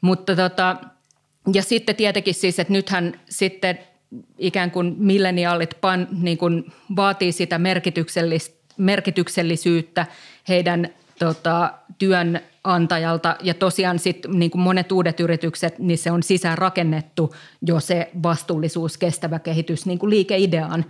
Mutta 0.00 0.36
tota, 0.36 0.76
ja 1.52 1.62
sitten 1.62 1.96
tietenkin 1.96 2.34
siis, 2.34 2.58
että 2.58 2.72
nythän 2.72 3.20
sitten– 3.28 3.78
ikään 4.38 4.70
kuin 4.70 4.94
milleniaalit 4.98 5.76
pan, 5.80 6.08
niin 6.22 6.38
kuin 6.38 6.72
vaatii 6.96 7.32
sitä 7.32 7.58
merkityksellis, 7.58 8.56
merkityksellisyyttä 8.76 10.06
heidän 10.48 10.88
tota, 11.18 11.72
työnantajalta 12.62 13.36
ja 13.42 13.54
tosiaan 13.54 13.98
sit, 13.98 14.26
niin 14.28 14.50
kuin 14.50 14.62
monet 14.62 14.92
uudet 14.92 15.20
yritykset, 15.20 15.78
niin 15.78 15.98
se 15.98 16.10
on 16.10 16.22
sisään 16.22 16.58
rakennettu 16.58 17.34
jo 17.62 17.80
se 17.80 18.10
vastuullisuus, 18.22 18.98
kestävä 18.98 19.38
kehitys 19.38 19.86
niin 19.86 19.98
kuin 19.98 20.10
liikeideaan. 20.10 20.84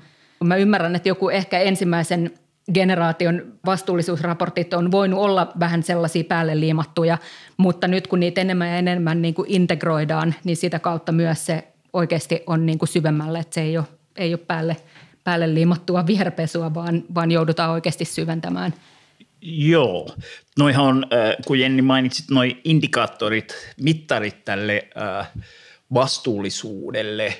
Mä 0.44 0.56
ymmärrän, 0.56 0.96
että 0.96 1.08
joku 1.08 1.28
ehkä 1.28 1.58
ensimmäisen 1.58 2.30
generaation 2.74 3.42
vastuullisuusraportit 3.66 4.74
on 4.74 4.90
voinut 4.90 5.20
olla 5.20 5.52
vähän 5.60 5.82
sellaisia 5.82 6.24
päälle 6.24 6.60
liimattuja, 6.60 7.18
mutta 7.56 7.88
nyt 7.88 8.06
kun 8.06 8.20
niitä 8.20 8.40
enemmän 8.40 8.68
ja 8.68 8.76
enemmän 8.76 9.22
niin 9.22 9.34
kuin 9.34 9.50
integroidaan, 9.50 10.34
niin 10.44 10.56
sitä 10.56 10.78
kautta 10.78 11.12
myös 11.12 11.46
se 11.46 11.64
oikeasti 11.92 12.42
on 12.46 12.66
niin 12.66 12.78
kuin 12.78 12.88
syvemmälle, 12.88 13.38
että 13.38 13.54
se 13.54 13.60
ei 13.60 13.78
ole, 13.78 13.86
ei 14.16 14.34
ole 14.34 14.40
päälle, 14.46 14.76
päälle 15.24 15.54
liimattua 15.54 16.06
viherpesua, 16.06 16.74
vaan, 16.74 17.02
vaan 17.14 17.30
joudutaan 17.30 17.70
oikeasti 17.70 18.04
syventämään. 18.04 18.74
Joo, 19.42 20.16
noihan 20.58 20.84
on, 20.84 21.04
äh, 21.04 21.36
kun 21.46 21.58
Jenni 21.58 21.82
mainitsit, 21.82 22.30
noin 22.30 22.60
indikaattorit, 22.64 23.54
mittarit 23.80 24.44
tälle 24.44 24.88
äh, 24.96 25.28
vastuullisuudelle, 25.94 27.34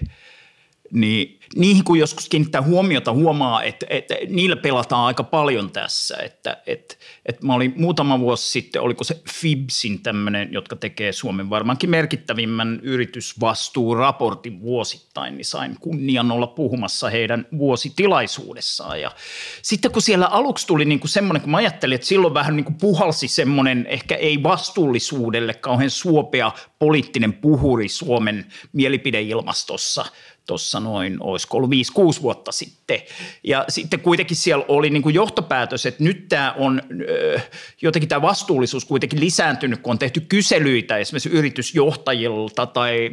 niin 0.93 1.41
niihin 1.57 1.85
kun 1.85 1.99
joskus 1.99 2.29
kiinnittää 2.29 2.63
huomiota, 2.63 3.13
huomaa, 3.13 3.63
että, 3.63 3.87
että 3.91 4.15
niillä 4.29 4.57
pelataan 4.57 5.07
aika 5.07 5.23
paljon 5.23 5.71
tässä. 5.71 6.17
Että, 6.17 6.63
että, 6.67 6.95
että 7.27 7.47
mä 7.47 7.55
olin 7.55 7.75
muutama 7.77 8.21
vuosi 8.21 8.51
sitten, 8.51 8.83
oliko 8.83 9.05
se 9.05 9.23
Fibsin 9.33 10.03
tämmöinen, 10.03 10.53
jotka 10.53 10.77
tekee 10.77 11.13
Suomen 11.13 11.51
varmaankin 11.51 11.91
merkittävimmän 11.91 12.81
yritysvastuuraportin 12.83 14.61
vuosittain, 14.61 15.37
niin 15.37 15.45
sain 15.45 15.77
kunnian 15.81 16.31
olla 16.33 16.47
puhumassa 16.47 17.11
heidän 17.11 17.47
vuositilaisuudessaan. 17.59 19.01
Ja 19.01 19.11
sitten 19.63 19.91
kun 19.91 20.03
siellä 20.03 20.27
aluksi 20.27 20.67
tuli 20.67 20.85
niin 20.85 21.01
kuin 21.01 21.11
semmoinen, 21.11 21.43
kun 21.43 21.51
mä 21.51 21.57
ajattelin, 21.57 21.95
että 21.95 22.07
silloin 22.07 22.35
vähän 22.35 22.57
niin 22.57 22.65
kuin 22.65 22.79
puhalsi 22.81 23.29
semmoinen 23.29 23.87
ehkä 23.87 24.15
ei 24.15 24.43
vastuullisuudelle 24.43 25.55
kauhean 25.55 25.91
suopea 25.91 26.53
poliittinen 26.79 27.33
puhuri 27.33 27.89
Suomen 27.89 28.47
mielipideilmastossa– 28.73 30.05
tuossa 30.47 30.81
noin, 30.81 31.17
olisiko 31.21 31.57
ollut 31.57 31.71
5-6 32.19 32.23
vuotta 32.23 32.53
sitten. 32.53 33.01
Ja 33.45 33.65
sitten 33.69 34.01
kuitenkin 34.01 34.37
siellä 34.37 34.65
oli 34.69 34.91
niin 34.91 35.03
kuin 35.03 35.15
johtopäätös, 35.15 35.87
että 35.87 36.05
nyt 36.05 36.29
tämä 36.29 36.55
on 36.59 36.83
jotenkin 37.83 38.09
tämä 38.09 38.23
vastuullisuus 38.23 38.85
kuitenkin 38.85 39.21
lisääntynyt, 39.21 39.81
kun 39.81 39.91
on 39.91 39.99
tehty 39.99 40.21
kyselyitä 40.21 40.97
esimerkiksi 40.97 41.29
yritysjohtajilta 41.29 42.67
tai 42.67 43.11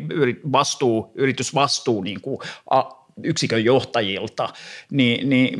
vastuu, 0.51 1.11
yritysvastuu 1.15 2.01
niin 2.01 2.21
kuin 2.21 2.39
yksikön 3.23 3.65
johtajilta, 3.65 4.49
niin, 4.91 5.29
niin 5.29 5.59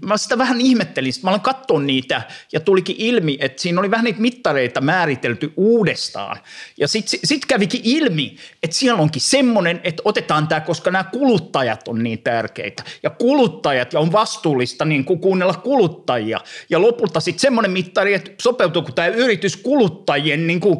mä 0.00 0.16
sitä 0.16 0.38
vähän 0.38 0.60
ihmettelin. 0.60 1.12
Sitten 1.12 1.26
mä 1.26 1.30
aloin 1.30 1.40
katsoa 1.40 1.80
niitä 1.80 2.22
ja 2.52 2.60
tulikin 2.60 2.96
ilmi, 2.98 3.36
että 3.40 3.62
siinä 3.62 3.80
oli 3.80 3.90
vähän 3.90 4.04
niitä 4.04 4.20
mittareita 4.20 4.80
määritelty 4.80 5.52
uudestaan. 5.56 6.36
Ja 6.78 6.88
sitten 6.88 7.20
sit 7.24 7.46
kävikin 7.46 7.80
ilmi, 7.84 8.36
että 8.62 8.76
siellä 8.76 9.02
onkin 9.02 9.22
semmoinen, 9.22 9.80
että 9.84 10.02
otetaan 10.04 10.48
tämä, 10.48 10.60
koska 10.60 10.90
nämä 10.90 11.04
kuluttajat 11.04 11.88
on 11.88 12.02
niin 12.02 12.18
tärkeitä. 12.18 12.84
Ja 13.02 13.10
kuluttajat, 13.10 13.92
ja 13.92 14.00
on 14.00 14.12
vastuullista 14.12 14.84
niin 14.84 15.04
kuin 15.04 15.20
kuunnella 15.20 15.54
kuluttajia. 15.54 16.40
Ja 16.70 16.82
lopulta 16.82 17.20
sitten 17.20 17.40
semmoinen 17.40 17.70
mittari, 17.70 18.14
että 18.14 18.30
sopeutuuko 18.42 18.92
tämä 18.92 19.08
yritys 19.08 19.56
kuluttajien 19.56 20.46
niin 20.46 20.60
kuin, 20.60 20.78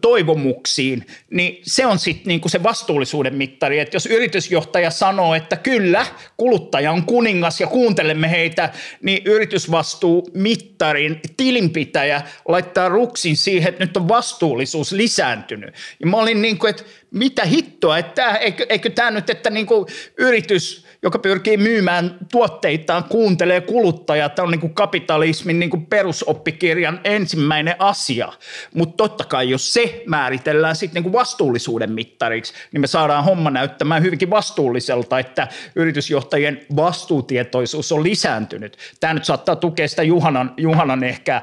toivomuksiin, 0.00 1.06
niin 1.30 1.60
se 1.62 1.86
on 1.86 1.98
sitten 1.98 2.28
niin 2.28 2.40
kuin 2.40 2.50
se 2.50 2.62
vastuullisuuden 2.62 3.34
mittari. 3.34 3.78
Että 3.78 3.96
jos 3.96 4.06
yritysjohtaja 4.06 4.90
sanoo, 4.90 5.34
että 5.34 5.49
että 5.52 5.62
kyllä, 5.62 6.06
kuluttaja 6.36 6.92
on 6.92 7.04
kuningas 7.04 7.60
ja 7.60 7.66
kuuntelemme 7.66 8.30
heitä, 8.30 8.72
niin 9.02 9.22
yritysvastuu 9.24 10.30
mittarin 10.34 11.20
tilinpitäjä 11.36 12.22
laittaa 12.48 12.88
ruksin 12.88 13.36
siihen, 13.36 13.68
että 13.68 13.84
nyt 13.84 13.96
on 13.96 14.08
vastuullisuus 14.08 14.92
lisääntynyt. 14.92 15.74
Ja 16.00 16.06
mä 16.06 16.16
olin 16.16 16.42
niin 16.42 16.58
kuin, 16.58 16.70
että 16.70 16.82
mitä 17.10 17.44
hittoa, 17.44 17.98
että 17.98 18.34
eikö, 18.34 18.66
eikö 18.68 18.90
tämä 18.90 19.10
nyt, 19.10 19.30
että 19.30 19.50
niin 19.50 19.66
kuin 19.66 19.86
yritys– 20.16 20.84
joka 21.02 21.18
pyrkii 21.18 21.56
myymään 21.56 22.18
tuotteitaan, 22.32 23.04
kuuntelee 23.04 23.60
kuluttajat, 23.60 24.38
on 24.38 24.50
niin 24.50 24.60
kuin 24.60 24.74
kapitalismin 24.74 25.58
niin 25.58 25.70
kuin 25.70 25.86
perusoppikirjan 25.86 27.00
ensimmäinen 27.04 27.74
asia. 27.78 28.32
Mutta 28.74 28.96
totta 28.96 29.24
kai, 29.24 29.50
jos 29.50 29.72
se 29.72 30.02
määritellään 30.06 30.76
sitten 30.76 30.94
niin 30.94 31.12
kuin 31.12 31.20
vastuullisuuden 31.20 31.92
mittariksi, 31.92 32.52
niin 32.72 32.80
me 32.80 32.86
saadaan 32.86 33.24
homma 33.24 33.50
näyttämään 33.50 34.02
hyvinkin 34.02 34.30
vastuulliselta, 34.30 35.18
että 35.18 35.48
yritysjohtajien 35.76 36.66
vastuutietoisuus 36.76 37.92
on 37.92 38.02
lisääntynyt. 38.02 38.76
Tämä 39.00 39.14
nyt 39.14 39.24
saattaa 39.24 39.56
tukea 39.56 39.88
sitä 39.88 40.02
Juhanan, 40.02 40.54
Juhanan 40.56 41.04
ehkä 41.04 41.42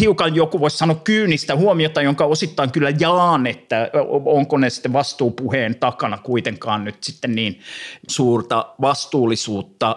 hiukan 0.00 0.34
joku 0.34 0.60
voisi 0.60 0.78
sanoa 0.78 1.00
kyynistä 1.04 1.56
huomiota, 1.56 2.02
jonka 2.02 2.24
osittain 2.24 2.70
kyllä 2.70 2.92
jaan, 3.00 3.46
että 3.46 3.90
onko 4.24 4.58
ne 4.58 4.70
sitten 4.70 4.92
vastuupuheen 4.92 5.74
takana 5.74 6.18
kuitenkaan 6.18 6.84
nyt 6.84 6.96
sitten 7.02 7.34
niin 7.34 7.60
suuri 8.08 8.33
suurta 8.34 8.74
vastuullisuutta. 8.80 9.96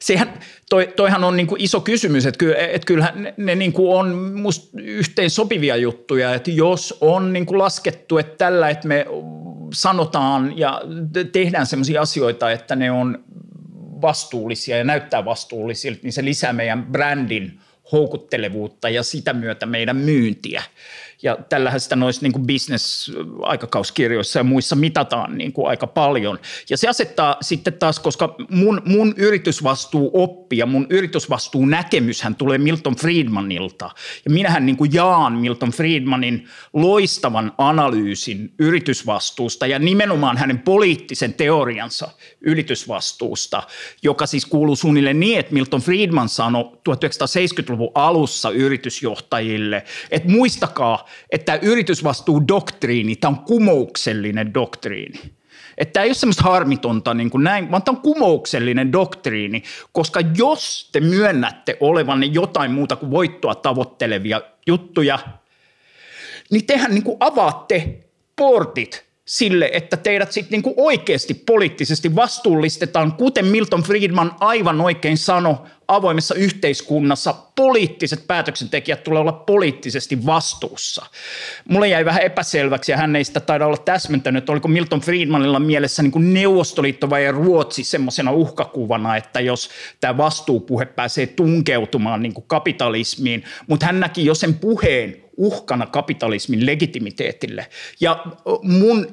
sehän, 0.00 0.40
toi, 0.70 0.92
toihan 0.96 1.24
on 1.24 1.36
niin 1.36 1.46
kuin 1.46 1.60
iso 1.60 1.80
kysymys, 1.80 2.26
että, 2.26 2.38
kyllä, 2.38 2.56
että 2.56 2.86
kyllähän 2.86 3.22
ne, 3.22 3.34
ne 3.36 3.54
niin 3.54 3.72
kuin 3.72 3.98
on 3.98 4.34
yhteen 4.78 5.30
sopivia 5.30 5.76
juttuja, 5.76 6.34
että 6.34 6.50
jos 6.50 6.98
on 7.00 7.32
niin 7.32 7.46
kuin 7.46 7.58
laskettu, 7.58 8.18
että 8.18 8.36
tällä, 8.36 8.70
että 8.70 8.88
me 8.88 9.06
sanotaan 9.72 10.58
ja 10.58 10.82
tehdään 11.32 11.66
sellaisia 11.66 12.02
asioita, 12.02 12.50
että 12.50 12.76
ne 12.76 12.90
on 12.90 13.24
vastuullisia 14.02 14.78
ja 14.78 14.84
näyttää 14.84 15.24
vastuullisilta, 15.24 16.00
niin 16.02 16.12
se 16.12 16.24
lisää 16.24 16.52
meidän 16.52 16.86
brändin 16.86 17.60
houkuttelevuutta 17.92 18.88
ja 18.88 19.02
sitä 19.02 19.32
myötä 19.32 19.66
meidän 19.66 19.96
myyntiä. 19.96 20.62
Ja 21.22 21.38
tällähän 21.48 21.80
sitä 21.80 21.96
noissa 21.96 22.22
niin 22.22 22.46
business-aikakauskirjoissa 22.46 24.38
ja 24.38 24.44
muissa 24.44 24.76
mitataan 24.76 25.38
niin 25.38 25.52
kuin 25.52 25.68
aika 25.68 25.86
paljon. 25.86 26.38
Ja 26.70 26.76
se 26.76 26.88
asettaa 26.88 27.36
sitten 27.40 27.72
taas, 27.72 28.00
koska 28.00 28.34
mun, 28.50 28.82
mun 28.84 29.14
yritysvastuu 29.16 30.10
oppi 30.14 30.56
ja 30.56 30.66
mun 30.66 30.86
yritysvastuu 30.90 31.66
näkemyshän 31.66 32.34
tulee 32.34 32.58
Milton 32.58 32.96
Friedmanilta. 32.96 33.90
Ja 34.24 34.30
minähän 34.30 34.66
niin 34.66 34.76
kuin 34.76 34.92
jaan 34.92 35.32
Milton 35.32 35.70
Friedmanin 35.70 36.48
loistavan 36.72 37.52
analyysin 37.58 38.54
yritysvastuusta 38.58 39.66
ja 39.66 39.78
nimenomaan 39.78 40.36
hänen 40.36 40.58
poliittisen 40.58 41.34
teoriansa 41.34 42.08
yritysvastuusta, 42.40 43.62
joka 44.02 44.26
siis 44.26 44.46
kuuluu 44.46 44.76
suunnilleen 44.76 45.20
niin, 45.20 45.38
että 45.38 45.54
Milton 45.54 45.80
Friedman 45.80 46.28
sanoi 46.28 46.64
1970-luvun 46.64 47.92
alussa 47.94 48.50
yritysjohtajille, 48.50 49.84
että 50.10 50.28
muistakaa, 50.28 51.08
että 51.30 51.44
tämä 51.44 51.58
yritysvastuudoktriini, 51.62 53.16
tämä 53.16 53.28
on 53.28 53.44
kumouksellinen 53.44 54.54
doktriini. 54.54 55.20
Että 55.78 55.92
tämä 55.92 56.04
ei 56.04 56.08
ole 56.08 56.14
semmoista 56.14 56.42
harmitonta 56.42 57.14
niin 57.14 57.30
kuin 57.30 57.44
näin, 57.44 57.70
vaan 57.70 57.82
tämä 57.82 57.96
on 57.96 58.02
kumouksellinen 58.02 58.92
doktriini, 58.92 59.62
koska 59.92 60.20
jos 60.36 60.88
te 60.92 61.00
myönnätte 61.00 61.76
olevanne 61.80 62.26
jotain 62.26 62.70
muuta 62.70 62.96
kuin 62.96 63.10
voittoa 63.10 63.54
tavoittelevia 63.54 64.40
juttuja, 64.66 65.18
niin 66.50 66.66
tehän 66.66 66.90
niin 66.90 67.02
kuin 67.02 67.16
avaatte 67.20 67.98
portit 68.36 69.04
sille, 69.24 69.70
että 69.72 69.96
teidät 69.96 70.32
sitten 70.32 70.50
niinku 70.50 70.74
oikeasti 70.76 71.34
poliittisesti 71.34 72.14
vastuullistetaan, 72.16 73.12
kuten 73.12 73.46
Milton 73.46 73.82
Friedman 73.82 74.36
aivan 74.40 74.80
oikein 74.80 75.18
sanoi, 75.18 75.56
avoimessa 75.94 76.34
yhteiskunnassa 76.34 77.34
poliittiset 77.56 78.26
päätöksentekijät 78.26 79.04
tulee 79.04 79.20
olla 79.20 79.32
poliittisesti 79.32 80.26
vastuussa. 80.26 81.06
Mulle 81.68 81.88
jäi 81.88 82.04
vähän 82.04 82.22
epäselväksi 82.22 82.92
ja 82.92 82.98
hän 82.98 83.16
ei 83.16 83.24
sitä 83.24 83.40
taida 83.40 83.66
olla 83.66 83.76
täsmentänyt, 83.76 84.50
oliko 84.50 84.68
Milton 84.68 85.00
Friedmanilla 85.00 85.60
mielessä 85.60 86.02
niin 86.02 86.12
kuin 86.12 86.34
Neuvostoliitto 86.34 87.10
vai 87.10 87.32
Ruotsi 87.32 87.84
semmoisena 87.84 88.32
uhkakuvana, 88.32 89.16
että 89.16 89.40
jos 89.40 89.70
tämä 90.00 90.16
vastuupuhe 90.16 90.86
pääsee 90.86 91.26
tunkeutumaan 91.26 92.22
niin 92.22 92.34
kuin 92.34 92.44
kapitalismiin, 92.46 93.44
mutta 93.66 93.86
hän 93.86 94.00
näki 94.00 94.24
jo 94.24 94.34
sen 94.34 94.54
puheen 94.54 95.22
uhkana 95.36 95.86
kapitalismin 95.86 96.66
legitimiteetille. 96.66 97.66
Ja 98.00 98.24
mun 98.62 99.06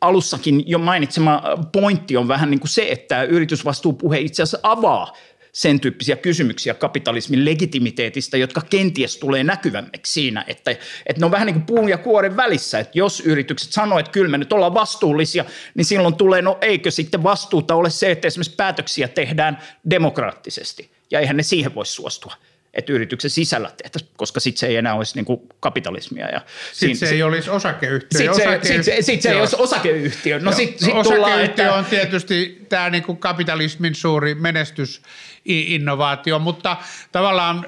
alussakin 0.00 0.62
jo 0.66 0.78
mainitsema 0.78 1.42
pointti 1.72 2.16
on 2.16 2.28
vähän 2.28 2.50
niin 2.50 2.60
kuin 2.60 2.68
se, 2.68 2.88
että 2.90 3.22
yritysvastuupuhe 3.22 4.18
itse 4.18 4.42
asiassa 4.42 4.58
avaa 4.62 5.12
sen 5.54 5.80
tyyppisiä 5.80 6.16
kysymyksiä 6.16 6.74
kapitalismin 6.74 7.44
legitimiteetistä, 7.44 8.36
jotka 8.36 8.60
kenties 8.70 9.16
tulee 9.16 9.44
näkyvämmäksi 9.44 10.12
siinä, 10.12 10.44
että, 10.48 10.70
että 11.06 11.20
ne 11.20 11.24
on 11.24 11.30
vähän 11.30 11.46
niin 11.46 11.54
kuin 11.54 11.66
puun 11.66 11.88
ja 11.88 11.98
kuoren 11.98 12.36
välissä, 12.36 12.78
että 12.78 12.98
jos 12.98 13.20
yritykset 13.20 13.72
sanoo, 13.72 13.98
että 13.98 14.12
kyllä 14.12 14.30
me 14.30 14.38
nyt 14.38 14.52
ollaan 14.52 14.74
vastuullisia, 14.74 15.44
niin 15.74 15.84
silloin 15.84 16.14
tulee, 16.14 16.42
no 16.42 16.58
eikö 16.60 16.90
sitten 16.90 17.22
vastuuta 17.22 17.74
ole 17.74 17.90
se, 17.90 18.10
että 18.10 18.26
esimerkiksi 18.26 18.56
päätöksiä 18.56 19.08
tehdään 19.08 19.58
demokraattisesti, 19.90 20.90
ja 21.10 21.20
eihän 21.20 21.36
ne 21.36 21.42
siihen 21.42 21.74
voi 21.74 21.86
suostua 21.86 22.34
että 22.74 22.92
yrityksen 22.92 23.30
sisällä 23.30 23.70
tehtäisiin, 23.82 24.10
koska 24.16 24.40
sitten 24.40 24.60
se 24.60 24.66
ei 24.66 24.76
enää 24.76 24.94
olisi 24.94 25.14
niin 25.14 25.24
kuin 25.24 25.40
kapitalismia. 25.60 26.28
Ja 26.28 26.40
sitten 26.72 26.96
se, 26.96 27.06
se 27.06 27.14
ei 27.14 27.22
olisi 27.22 27.50
osakeyhtiö. 27.50 28.18
Sitten 28.18 28.34
se, 28.34 28.48
osake... 28.48 28.66
sit 28.66 28.84
se, 28.84 29.02
sit 29.02 29.22
se 29.22 29.30
ei 29.30 29.40
olisi 29.40 29.56
osakeyhtiö. 29.58 30.38
No 30.38 30.52
sit, 30.52 30.78
sit 30.78 30.94
osakeyhtiö 30.94 31.12
tullaan, 31.12 31.44
että... 31.44 31.74
on 31.74 31.84
tietysti 31.84 32.66
tämä 32.68 32.90
niin 32.90 33.02
kuin 33.02 33.18
kapitalismin 33.18 33.94
suuri 33.94 34.34
menestysinnovaatio, 34.34 36.38
mutta 36.38 36.76
tavallaan 37.12 37.66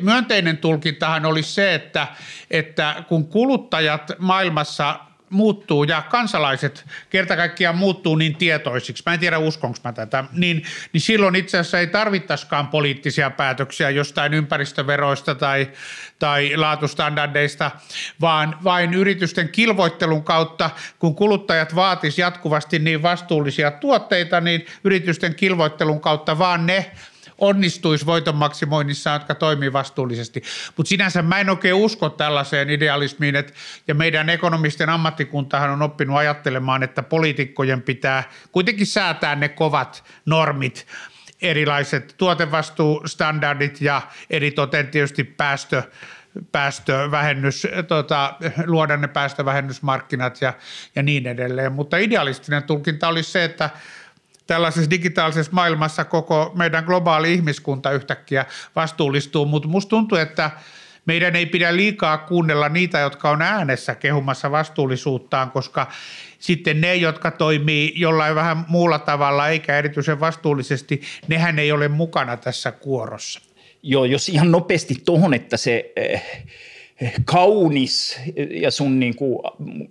myönteinen 0.00 0.58
tulkintahan 0.58 1.26
oli 1.26 1.42
se, 1.42 1.74
että, 1.74 2.06
että 2.50 3.04
kun 3.08 3.26
kuluttajat 3.26 4.12
maailmassa 4.18 5.00
muuttuu 5.30 5.84
ja 5.84 6.02
kansalaiset 6.02 6.84
kerta 7.10 7.36
kaikkiaan 7.36 7.78
muuttuu 7.78 8.16
niin 8.16 8.36
tietoisiksi, 8.36 9.02
mä 9.06 9.14
en 9.14 9.20
tiedä 9.20 9.38
uskonko 9.38 9.78
mä 9.84 9.92
tätä, 9.92 10.24
niin, 10.32 10.62
niin 10.92 11.00
silloin 11.00 11.36
itse 11.36 11.58
asiassa 11.58 11.78
ei 11.78 11.86
tarvittaisikaan 11.86 12.68
poliittisia 12.68 13.30
päätöksiä 13.30 13.90
jostain 13.90 14.34
ympäristöveroista 14.34 15.34
tai, 15.34 15.70
tai 16.18 16.56
laatustandardeista, 16.56 17.70
vaan 18.20 18.56
vain 18.64 18.94
yritysten 18.94 19.48
kilvoittelun 19.48 20.24
kautta, 20.24 20.70
kun 20.98 21.14
kuluttajat 21.14 21.74
vaatis 21.74 22.18
jatkuvasti 22.18 22.78
niin 22.78 23.02
vastuullisia 23.02 23.70
tuotteita, 23.70 24.40
niin 24.40 24.66
yritysten 24.84 25.34
kilvoittelun 25.34 26.00
kautta 26.00 26.38
vaan 26.38 26.66
ne 26.66 26.90
onnistuisi 27.40 28.06
voiton 28.06 28.36
maksimoinnissa, 28.36 29.10
jotka 29.10 29.34
toimii 29.34 29.72
vastuullisesti. 29.72 30.42
Mutta 30.76 30.88
sinänsä 30.88 31.22
mä 31.22 31.40
en 31.40 31.50
oikein 31.50 31.74
usko 31.74 32.08
tällaiseen 32.08 32.70
idealismiin, 32.70 33.36
että, 33.36 33.52
ja 33.88 33.94
meidän 33.94 34.28
ekonomisten 34.28 34.88
ammattikuntahan 34.88 35.70
on 35.70 35.82
oppinut 35.82 36.16
ajattelemaan, 36.16 36.82
että 36.82 37.02
poliitikkojen 37.02 37.82
pitää 37.82 38.24
kuitenkin 38.52 38.86
säätää 38.86 39.34
ne 39.36 39.48
kovat 39.48 40.04
normit, 40.26 40.86
erilaiset 41.42 42.14
tuotevastuustandardit 42.18 43.80
ja 43.80 44.02
eritoten 44.30 44.88
tietysti 44.88 45.24
päästö, 45.24 45.82
päästövähennys, 46.52 47.66
tota, 47.88 48.34
luoda 48.66 48.96
ne 48.96 49.08
päästövähennysmarkkinat 49.08 50.42
ja, 50.42 50.52
ja 50.94 51.02
niin 51.02 51.26
edelleen. 51.26 51.72
Mutta 51.72 51.96
idealistinen 51.96 52.62
tulkinta 52.62 53.08
olisi 53.08 53.30
se, 53.30 53.44
että 53.44 53.70
tällaisessa 54.50 54.90
digitaalisessa 54.90 55.52
maailmassa 55.52 56.04
koko 56.04 56.52
meidän 56.54 56.84
globaali 56.84 57.34
ihmiskunta 57.34 57.90
yhtäkkiä 57.90 58.46
vastuullistuu, 58.76 59.46
mutta 59.46 59.68
musta 59.68 59.90
tuntuu, 59.90 60.18
että 60.18 60.50
meidän 61.06 61.36
ei 61.36 61.46
pidä 61.46 61.76
liikaa 61.76 62.18
kuunnella 62.18 62.68
niitä, 62.68 62.98
jotka 62.98 63.30
on 63.30 63.42
äänessä 63.42 63.94
kehumassa 63.94 64.50
vastuullisuuttaan, 64.50 65.50
koska 65.50 65.86
sitten 66.38 66.80
ne, 66.80 66.96
jotka 66.96 67.30
toimii 67.30 67.92
jollain 67.96 68.34
vähän 68.34 68.64
muulla 68.68 68.98
tavalla 68.98 69.48
eikä 69.48 69.78
erityisen 69.78 70.20
vastuullisesti, 70.20 71.00
nehän 71.28 71.58
ei 71.58 71.72
ole 71.72 71.88
mukana 71.88 72.36
tässä 72.36 72.72
kuorossa. 72.72 73.40
Joo, 73.82 74.04
jos 74.04 74.28
ihan 74.28 74.50
nopeasti 74.50 74.94
tuohon, 75.04 75.34
että 75.34 75.56
se 75.56 75.92
eh, 75.96 76.22
kaunis 77.24 78.20
ja 78.50 78.70
sun 78.70 79.00
niin 79.00 79.16
kuin, 79.16 79.38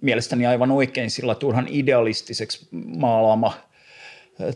mielestäni 0.02 0.46
aivan 0.46 0.72
oikein 0.72 1.12
sillä 1.12 1.36
turhan 1.36 1.68
idealistiseksi 1.70 2.68
maalaama– 2.72 3.54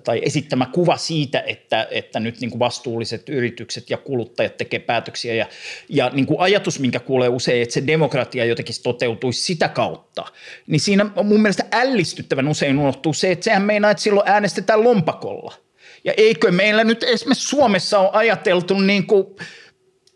tai 0.04 0.22
esittämä 0.26 0.66
kuva 0.66 0.98
siitä, 0.98 1.44
että, 1.48 1.88
että 1.92 2.20
nyt 2.20 2.40
niin 2.40 2.50
kuin 2.50 2.60
vastuulliset 2.60 3.30
yritykset 3.30 3.90
ja 3.90 3.98
kuluttajat 3.98 4.58
tekee 4.58 4.80
päätöksiä 4.80 5.34
ja, 5.34 5.46
ja 5.90 6.10
niin 6.14 6.26
kuin 6.26 6.40
ajatus, 6.40 6.80
minkä 6.80 7.00
kuulee 7.00 7.30
usein, 7.30 7.62
että 7.62 7.74
se 7.74 7.88
demokratia 7.88 8.46
jotenkin 8.46 8.76
toteutuisi 8.84 9.44
sitä 9.44 9.70
kautta, 9.70 10.26
niin 10.68 10.80
siinä 10.80 11.06
mun 11.24 11.42
mielestä 11.42 11.66
ällistyttävän 11.72 12.48
usein 12.48 12.80
unohtuu 12.80 13.14
se, 13.14 13.32
että 13.32 13.44
sehän 13.44 13.64
meinaa, 13.64 13.92
että 13.92 14.04
silloin 14.04 14.30
äänestetään 14.30 14.84
lompakolla. 14.84 15.54
Ja 16.04 16.14
eikö 16.18 16.52
meillä 16.52 16.84
nyt 16.84 17.04
esimerkiksi 17.04 17.48
Suomessa 17.48 18.00
on 18.00 18.10
ajateltu 18.14 18.80
niin 18.80 19.08
kuin– 19.08 19.26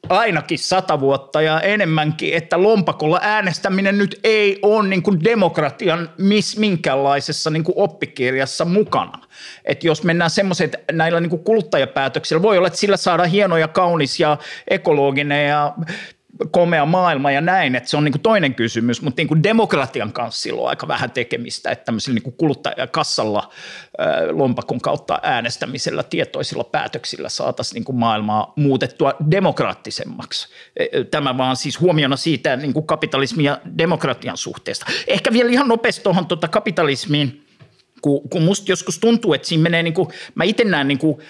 ainakin 0.09 0.59
sata 0.59 0.99
vuotta 0.99 1.41
ja 1.41 1.61
enemmänkin, 1.61 2.33
että 2.33 2.63
lompakolla 2.63 3.19
äänestäminen 3.21 3.97
nyt 3.97 4.19
ei 4.23 4.59
ole 4.61 4.87
niin 4.87 5.03
kuin 5.03 5.23
demokratian 5.23 6.09
mis, 6.17 6.57
minkäänlaisessa 6.57 7.49
niin 7.49 7.63
kuin 7.63 7.77
oppikirjassa 7.77 8.65
mukana. 8.65 9.19
Et 9.65 9.83
jos 9.83 10.03
mennään 10.03 10.29
semmoiset 10.29 10.75
näillä 10.91 11.19
niin 11.19 11.29
kuin 11.29 11.43
kuluttajapäätöksillä, 11.43 12.41
voi 12.41 12.57
olla, 12.57 12.67
että 12.67 12.79
sillä 12.79 12.97
saadaan 12.97 13.29
hieno 13.29 13.57
ja 13.57 13.67
kaunis 13.67 14.19
ja 14.19 14.37
ekologinen 14.67 15.47
ja 15.47 15.73
komea 16.51 16.85
maailma 16.85 17.31
ja 17.31 17.41
näin, 17.41 17.75
että 17.75 17.89
se 17.89 17.97
on 17.97 18.03
niin 18.03 18.19
toinen 18.19 18.55
kysymys, 18.55 19.01
mutta 19.01 19.19
niin 19.19 19.27
kuin 19.27 19.43
demokratian 19.43 20.13
kanssa 20.13 20.41
silloin 20.41 20.63
on 20.63 20.69
aika 20.69 20.87
vähän 20.87 21.11
tekemistä, 21.11 21.71
että 21.71 21.85
tämmöisellä 21.85 22.19
niin 22.23 22.33
kuluttajakassalla 22.37 23.51
lompakon 24.31 24.81
kautta 24.81 25.19
äänestämisellä, 25.23 26.03
tietoisilla 26.03 26.63
päätöksillä 26.63 27.29
saataisiin 27.29 27.83
niin 27.87 27.95
maailmaa 27.99 28.53
muutettua 28.55 29.13
demokraattisemmaksi. 29.31 30.47
E, 30.77 30.85
e, 30.91 31.03
tämä 31.03 31.37
vaan 31.37 31.55
siis 31.55 31.79
huomiona 31.79 32.15
siitä 32.15 32.55
niin 32.55 32.73
kuin 32.73 32.87
kapitalismin 32.87 33.45
ja 33.45 33.61
demokratian 33.77 34.37
suhteesta. 34.37 34.85
Ehkä 35.07 35.33
vielä 35.33 35.51
ihan 35.51 35.67
nopeasti 35.67 36.03
tuohon 36.03 36.25
tuota 36.25 36.47
kapitalismiin, 36.47 37.47
kun, 38.01 38.29
kun 38.29 38.41
musta 38.41 38.71
joskus 38.71 38.99
tuntuu, 38.99 39.33
että 39.33 39.47
siinä 39.47 39.63
menee, 39.63 39.83
niin 39.83 39.93
kuin, 39.93 40.09
mä 40.35 40.43
itse 40.43 40.63
näen 40.63 40.87
niin 40.87 40.97
kuin, 40.97 41.21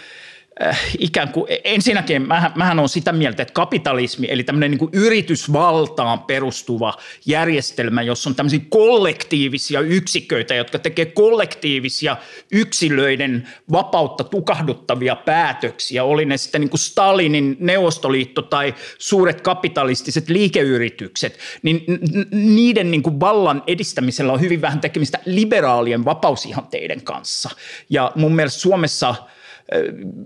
äh, 0.65 0.79
ikään 0.99 1.29
kuin, 1.29 1.45
ensinnäkin 1.63 2.21
mähän, 2.21 2.51
mähän 2.55 2.79
on 2.79 2.89
sitä 2.89 3.11
mieltä, 3.11 3.41
että 3.41 3.53
kapitalismi, 3.53 4.27
eli 4.29 4.43
tämmöinen 4.43 4.71
niin 4.71 4.89
yritysvaltaan 4.93 6.19
perustuva 6.19 6.93
järjestelmä, 7.25 8.01
jossa 8.01 8.29
on 8.29 8.35
tämmöisiä 8.35 8.59
kollektiivisia 8.69 9.79
yksiköitä, 9.79 10.55
jotka 10.55 10.79
tekee 10.79 11.05
kollektiivisia 11.05 12.17
yksilöiden 12.51 13.47
vapautta 13.71 14.23
tukahduttavia 14.23 15.15
päätöksiä, 15.15 16.03
oli 16.03 16.25
ne 16.25 16.37
sitten 16.37 16.61
niin 16.61 16.69
kuin 16.69 16.79
Stalinin 16.79 17.57
Neuvostoliitto 17.59 18.41
tai 18.41 18.75
suuret 18.97 19.41
kapitalistiset 19.41 20.29
liikeyritykset, 20.29 21.39
niin 21.63 21.83
niiden 22.31 22.91
niin 22.91 23.03
kuin 23.03 23.19
vallan 23.19 23.63
edistämisellä 23.67 24.33
on 24.33 24.41
hyvin 24.41 24.61
vähän 24.61 24.81
tekemistä 24.81 25.19
liberaalien 25.25 26.05
vapausihanteiden 26.05 27.01
kanssa. 27.01 27.49
Ja 27.89 28.11
mun 28.15 28.35
mielestä 28.35 28.59
Suomessa– 28.59 29.15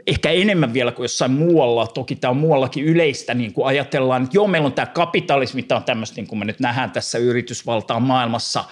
ehkä 0.08 0.30
enemmän 0.30 0.73
vielä 0.73 0.91
kuin 0.91 1.04
jossain 1.04 1.32
muualla, 1.32 1.88
toki 1.88 2.15
tämä 2.15 2.32
on 2.32 2.38
muuallakin 2.38 2.86
yleistä, 2.86 3.34
niin 3.34 3.54
kuin 3.54 3.67
ajatellaan, 3.67 4.23
että 4.23 4.38
joo, 4.38 4.47
meillä 4.47 4.65
on 4.65 4.73
tämä 4.73 4.86
kapitalismi, 4.86 5.63
tämä 5.63 5.77
on 5.77 5.84
tämmöistä, 5.84 6.15
niin 6.15 6.27
kuin 6.27 6.39
me 6.39 6.45
nyt 6.45 6.60
nähdään 6.60 6.91
tässä 6.91 7.17
yritysvaltaan 7.17 8.01
maailmassa, 8.01 8.63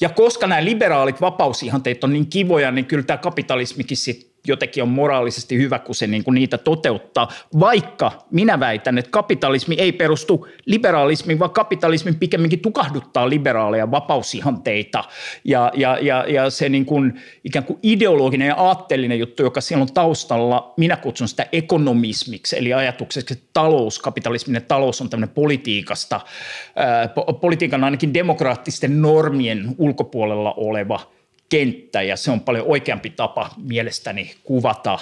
ja 0.00 0.08
koska 0.08 0.46
nämä 0.46 0.64
liberaalit 0.64 1.20
vapausihanteet 1.20 2.04
on 2.04 2.12
niin 2.12 2.26
kivoja, 2.26 2.70
niin 2.70 2.84
kyllä 2.84 3.02
tämä 3.02 3.16
kapitalismikin 3.16 3.96
sitten 3.96 4.25
jotenkin 4.48 4.82
on 4.82 4.88
moraalisesti 4.88 5.58
hyvä, 5.58 5.78
kun 5.78 5.94
se 5.94 6.06
niin 6.06 6.24
kuin 6.24 6.34
niitä 6.34 6.58
toteuttaa, 6.58 7.32
vaikka 7.60 8.12
minä 8.30 8.60
väitän, 8.60 8.98
että 8.98 9.10
kapitalismi 9.10 9.74
ei 9.78 9.92
perustu 9.92 10.48
liberalismiin, 10.66 11.38
vaan 11.38 11.50
kapitalismi 11.50 12.12
pikemminkin 12.12 12.60
tukahduttaa 12.60 13.30
liberaaleja 13.30 13.90
vapausihanteita. 13.90 15.04
Ja, 15.44 15.72
ja, 15.74 15.98
ja, 16.00 16.24
ja 16.28 16.50
se 16.50 16.68
niin 16.68 16.86
kuin, 16.86 17.20
ikään 17.44 17.64
kuin 17.64 17.78
ideologinen 17.82 18.48
ja 18.48 18.54
aatteellinen 18.54 19.18
juttu, 19.18 19.42
joka 19.42 19.60
siellä 19.60 19.82
on 19.82 19.94
taustalla, 19.94 20.74
minä 20.76 20.96
kutsun 20.96 21.28
sitä 21.28 21.46
ekonomismiksi, 21.52 22.58
eli 22.58 22.74
ajatukseksi, 22.74 23.34
että 23.34 23.48
talous, 23.52 23.98
kapitalisminen 23.98 24.62
talous 24.62 25.00
on 25.00 25.10
tämmöinen 25.10 25.34
politiikasta, 25.34 26.20
ää, 26.76 27.08
politiikan 27.40 27.84
ainakin 27.84 28.14
demokraattisten 28.14 29.02
normien 29.02 29.74
ulkopuolella 29.78 30.54
oleva– 30.56 31.00
kenttä 31.48 32.02
ja 32.02 32.16
se 32.16 32.30
on 32.30 32.40
paljon 32.40 32.66
oikeampi 32.66 33.10
tapa 33.10 33.50
mielestäni 33.56 34.34
kuvata 34.44 34.98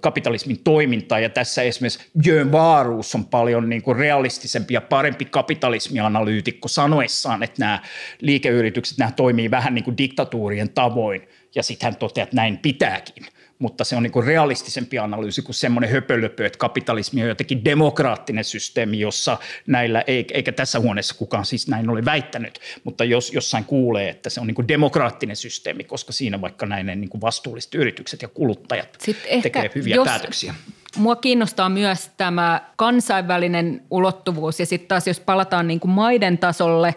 kapitalismin 0.00 0.58
toimintaa. 0.64 1.20
Ja 1.20 1.28
tässä 1.28 1.62
esimerkiksi 1.62 2.10
Björn 2.22 2.52
Varuus 2.52 3.14
on 3.14 3.24
paljon 3.24 3.68
niin 3.68 3.82
kuin 3.82 3.96
realistisempi 3.96 4.74
ja 4.74 4.80
parempi 4.80 5.24
kapitalismianalyytikko 5.24 6.68
sanoessaan, 6.68 7.42
että 7.42 7.60
nämä 7.60 7.82
liikeyritykset 8.20 8.98
nämä 8.98 9.12
toimii 9.12 9.50
vähän 9.50 9.74
niin 9.74 9.84
kuin 9.84 9.98
diktatuurien 9.98 10.70
tavoin. 10.70 11.28
Ja 11.54 11.62
sitten 11.62 11.86
hän 11.86 11.96
toteaa, 11.96 12.22
että 12.22 12.36
näin 12.36 12.58
pitääkin– 12.58 13.26
mutta 13.58 13.84
se 13.84 13.96
on 13.96 14.02
niin 14.02 14.24
realistisempi 14.26 14.98
analyysi 14.98 15.42
kuin 15.42 15.54
semmoinen 15.54 15.90
höpölöpö, 15.90 16.46
että 16.46 16.58
kapitalismi 16.58 17.22
on 17.22 17.28
jotenkin 17.28 17.64
demokraattinen 17.64 18.44
systeemi, 18.44 19.00
jossa 19.00 19.38
näillä, 19.66 20.04
eikä 20.06 20.52
tässä 20.52 20.80
huoneessa 20.80 21.14
kukaan 21.14 21.44
siis 21.44 21.68
näin 21.68 21.90
ole 21.90 22.04
väittänyt, 22.04 22.60
mutta 22.84 23.04
jos 23.04 23.32
jossain 23.32 23.64
kuulee, 23.64 24.08
että 24.08 24.30
se 24.30 24.40
on 24.40 24.46
niin 24.46 24.68
demokraattinen 24.68 25.36
systeemi, 25.36 25.84
koska 25.84 26.12
siinä 26.12 26.40
vaikka 26.40 26.66
näin 26.66 26.86
niin 26.86 27.20
vastuulliset 27.20 27.74
yritykset 27.74 28.22
ja 28.22 28.28
kuluttajat 28.28 28.98
Sitten 29.00 29.42
tekee 29.42 29.70
hyviä 29.74 29.94
jos, 29.94 30.08
päätöksiä. 30.08 30.54
Mua 30.96 31.16
kiinnostaa 31.16 31.68
myös 31.68 32.10
tämä 32.16 32.62
kansainvälinen 32.76 33.82
ulottuvuus 33.90 34.60
ja 34.60 34.66
sitten 34.66 34.88
taas 34.88 35.06
jos 35.06 35.20
palataan 35.20 35.68
niin 35.68 35.80
kuin 35.80 35.90
maiden 35.90 36.38
tasolle 36.38 36.94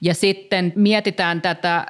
ja 0.00 0.14
sitten 0.14 0.72
mietitään 0.76 1.42
tätä 1.42 1.86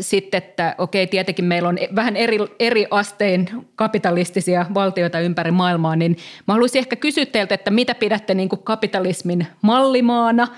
sitten, 0.00 0.38
että 0.38 0.74
okei, 0.78 1.06
tietenkin 1.06 1.44
meillä 1.44 1.68
on 1.68 1.78
vähän 1.94 2.16
eri, 2.16 2.38
eri 2.58 2.86
astein 2.90 3.48
kapitalistisia 3.76 4.66
valtioita 4.74 5.20
ympäri 5.20 5.50
maailmaa, 5.50 5.96
niin 5.96 6.16
mä 6.48 6.54
haluaisin 6.54 6.78
ehkä 6.78 6.96
kysyä 6.96 7.26
teiltä, 7.26 7.54
että 7.54 7.70
mitä 7.70 7.94
pidätte 7.94 8.34
niin 8.34 8.48
kuin 8.48 8.62
kapitalismin 8.62 9.46
mallimaana? 9.62 10.48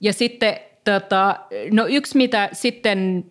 Ja 0.00 0.12
sitten 0.12 0.56
tota, 0.84 1.36
no 1.70 1.86
yksi 1.86 2.16
mitä 2.16 2.48
sitten, 2.52 3.24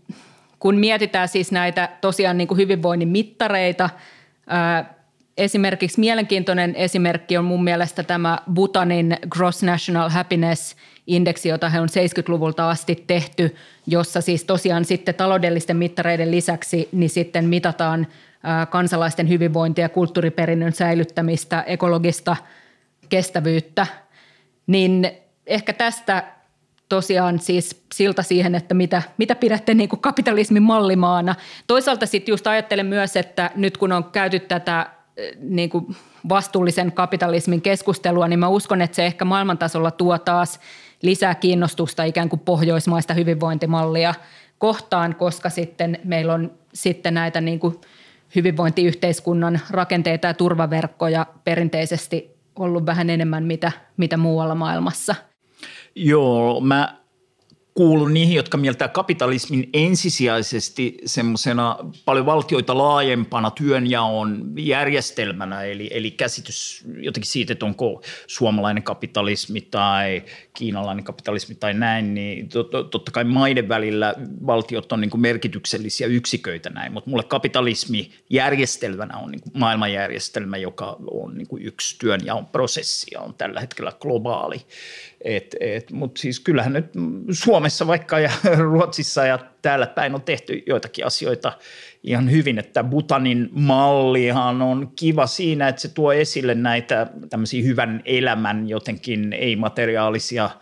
kun 0.59 0.75
mietitään 0.75 1.27
siis 1.27 1.51
näitä 1.51 1.89
tosiaan 2.01 2.37
niin 2.37 2.47
kuin 2.47 2.57
hyvinvoinnin 2.57 3.09
mittareita, 3.09 3.89
ää, 4.47 4.93
esimerkiksi 5.37 5.99
mielenkiintoinen 5.99 6.75
esimerkki 6.75 7.37
on 7.37 7.45
mun 7.45 7.63
mielestä 7.63 8.03
tämä 8.03 8.37
Bhutanin 8.53 9.17
Gross 9.29 9.63
National 9.63 10.09
Happiness 10.09 10.75
Indeksi, 11.11 11.49
jota 11.49 11.69
he 11.69 11.79
on 11.79 11.87
70-luvulta 11.89 12.69
asti 12.69 13.03
tehty, 13.07 13.55
jossa 13.87 14.21
siis 14.21 14.43
tosiaan 14.43 14.85
sitten 14.85 15.15
taloudellisten 15.15 15.77
mittareiden 15.77 16.31
lisäksi 16.31 16.89
niin 16.91 17.09
sitten 17.09 17.45
mitataan 17.45 18.07
kansalaisten 18.69 19.29
hyvinvointia, 19.29 19.89
kulttuuriperinnön 19.89 20.73
säilyttämistä, 20.73 21.63
ekologista 21.67 22.35
kestävyyttä, 23.09 23.87
niin 24.67 25.11
ehkä 25.47 25.73
tästä 25.73 26.23
tosiaan 26.89 27.39
siis 27.39 27.83
silta 27.93 28.23
siihen, 28.23 28.55
että 28.55 28.73
mitä, 28.73 29.01
mitä 29.17 29.35
pidätte 29.35 29.73
niin 29.73 29.89
kuin 29.89 29.99
kapitalismin 29.99 30.63
mallimaana. 30.63 31.35
Toisaalta 31.67 32.05
sitten 32.05 32.33
just 32.33 32.47
ajattelen 32.47 32.85
myös, 32.85 33.15
että 33.15 33.51
nyt 33.55 33.77
kun 33.77 33.91
on 33.91 34.03
käyty 34.03 34.39
tätä 34.39 34.89
niin 35.39 35.69
kuin 35.69 35.95
vastuullisen 36.29 36.91
kapitalismin 36.91 37.61
keskustelua, 37.61 38.27
niin 38.27 38.39
mä 38.39 38.47
uskon, 38.47 38.81
että 38.81 38.95
se 38.95 39.05
ehkä 39.05 39.25
maailmantasolla 39.25 39.91
tuo 39.91 40.17
taas 40.17 40.59
lisää 41.01 41.35
kiinnostusta 41.35 42.03
ikään 42.03 42.29
kuin 42.29 42.39
pohjoismaista 42.39 43.13
hyvinvointimallia 43.13 44.13
kohtaan, 44.57 45.15
koska 45.15 45.49
sitten 45.49 45.99
meillä 46.03 46.33
on 46.33 46.51
sitten 46.73 47.13
näitä 47.13 47.41
niin 47.41 47.59
kuin 47.59 47.81
hyvinvointiyhteiskunnan 48.35 49.59
rakenteita 49.69 50.27
ja 50.27 50.33
turvaverkkoja 50.33 51.25
perinteisesti 51.43 52.31
ollut 52.55 52.85
vähän 52.85 53.09
enemmän 53.09 53.43
mitä, 53.43 53.71
mitä 53.97 54.17
muualla 54.17 54.55
maailmassa. 54.55 55.15
Joo, 55.95 56.61
mä 56.61 57.01
kuulun 57.73 58.13
niihin, 58.13 58.35
jotka 58.35 58.57
mieltää 58.57 58.87
kapitalismin 58.87 59.69
ensisijaisesti 59.73 60.97
semmoisena 61.05 61.77
paljon 62.05 62.25
valtioita 62.25 62.77
laajempana 62.77 63.51
työnjaon 63.51 64.53
järjestelmänä, 64.57 65.63
eli, 65.63 65.89
eli 65.93 66.11
käsitys 66.11 66.85
jotenkin 66.97 67.31
siitä, 67.31 67.53
että 67.53 67.65
onko 67.65 68.01
suomalainen 68.27 68.83
kapitalismi 68.83 69.61
tai 69.61 70.23
kiinalainen 70.53 71.03
kapitalismi 71.03 71.55
tai 71.55 71.73
näin, 71.73 72.13
niin 72.13 72.49
totta 72.91 73.11
kai 73.11 73.23
maiden 73.23 73.69
välillä 73.69 74.15
valtiot 74.47 74.91
on 74.91 75.01
niin 75.01 75.09
kuin 75.09 75.21
merkityksellisiä 75.21 76.07
yksiköitä 76.07 76.69
näin, 76.69 76.93
mutta 76.93 77.09
mulle 77.09 77.23
kapitalismi 77.23 78.11
järjestelmänä 78.29 79.17
on 79.17 79.31
niin 79.31 79.41
kuin 79.41 79.51
maailmanjärjestelmä, 79.59 80.57
joka 80.57 80.97
on 81.11 81.37
niin 81.37 81.47
kuin 81.47 81.63
yksi 81.63 81.99
työnjaon 81.99 82.45
prosessi 82.45 83.07
ja 83.11 83.19
on 83.21 83.33
tällä 83.33 83.59
hetkellä 83.59 83.91
globaali. 83.99 84.61
Et, 85.21 85.55
et, 85.59 85.91
Mutta 85.91 86.21
siis 86.21 86.39
kyllähän 86.39 86.73
nyt 86.73 86.85
Suomessa 87.31 87.87
vaikka 87.87 88.19
ja 88.19 88.31
Ruotsissa 88.71 89.25
ja 89.25 89.39
täällä 89.61 89.87
päin 89.87 90.15
on 90.15 90.21
tehty 90.21 90.63
joitakin 90.67 91.05
asioita 91.05 91.53
ihan 92.03 92.31
hyvin, 92.31 92.59
että 92.59 92.83
Butanin 92.83 93.49
mallihan 93.51 94.61
on 94.61 94.91
kiva 94.95 95.27
siinä, 95.27 95.67
että 95.67 95.81
se 95.81 95.93
tuo 95.93 96.13
esille 96.13 96.55
näitä 96.55 97.07
tämmöisiä 97.29 97.63
hyvän 97.63 98.01
elämän 98.05 98.69
jotenkin 98.69 99.33
ei-materiaalisia– 99.33 100.49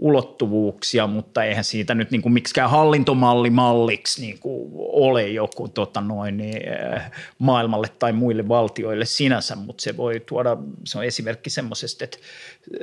ulottuvuuksia, 0.00 1.06
mutta 1.06 1.44
eihän 1.44 1.64
siitä 1.64 1.94
nyt 1.94 2.10
niin 2.10 2.22
kuin 2.22 2.32
miksikään 2.32 2.70
hallintomalli 2.70 3.50
malliksi 3.50 4.20
niin 4.20 4.38
kuin 4.38 4.70
ole 4.76 5.28
joku 5.28 5.68
tota 5.68 6.00
noin, 6.00 6.36
niin, 6.36 6.62
äh, 6.94 7.10
maailmalle 7.38 7.86
tai 7.98 8.12
muille 8.12 8.48
valtioille 8.48 9.04
sinänsä, 9.04 9.56
mutta 9.56 9.82
se 9.82 9.96
voi 9.96 10.20
tuoda, 10.26 10.56
se 10.84 10.98
on 10.98 11.04
esimerkki 11.04 11.50
semmoisesta, 11.50 12.04
että 12.04 12.18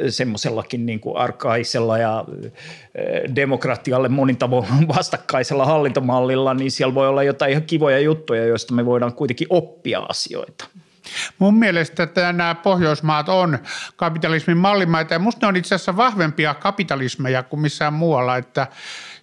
semmoisellakin 0.10 0.86
niin 0.86 1.00
kuin 1.00 1.18
arkaisella 1.18 1.98
ja 1.98 2.20
äh, 2.20 3.36
demokratialle 3.36 4.10
monin 4.10 4.38
tavoin 4.38 4.88
vastakkaisella 4.98 5.66
hallintomallilla, 5.66 6.54
niin 6.54 6.72
siellä 6.72 6.96
voi 6.96 7.08
olla 7.08 7.24
jotain 7.24 7.52
ihan 7.52 7.64
kivoja 7.64 8.00
juttuja, 8.00 8.46
joista 8.46 8.74
me 8.74 8.86
voidaan 8.86 9.14
kuitenkin 9.14 9.48
oppia 9.50 10.00
asioita. 10.00 10.68
Mun 11.40 11.60
mielestä 11.60 12.08
nämä 12.16 12.56
Pohjoismaat 12.56 13.30
on 13.30 13.60
kapitalismin 13.96 14.58
mallimaita 14.58 15.14
ja 15.14 15.20
musta 15.20 15.46
ne 15.46 15.48
on 15.48 15.56
itse 15.56 15.76
asiassa 15.76 15.98
vahvempia 15.98 16.54
kapitalismeja 16.54 17.44
kuin 17.44 17.60
missään 17.60 17.94
muualla, 17.94 18.38
että 18.38 18.68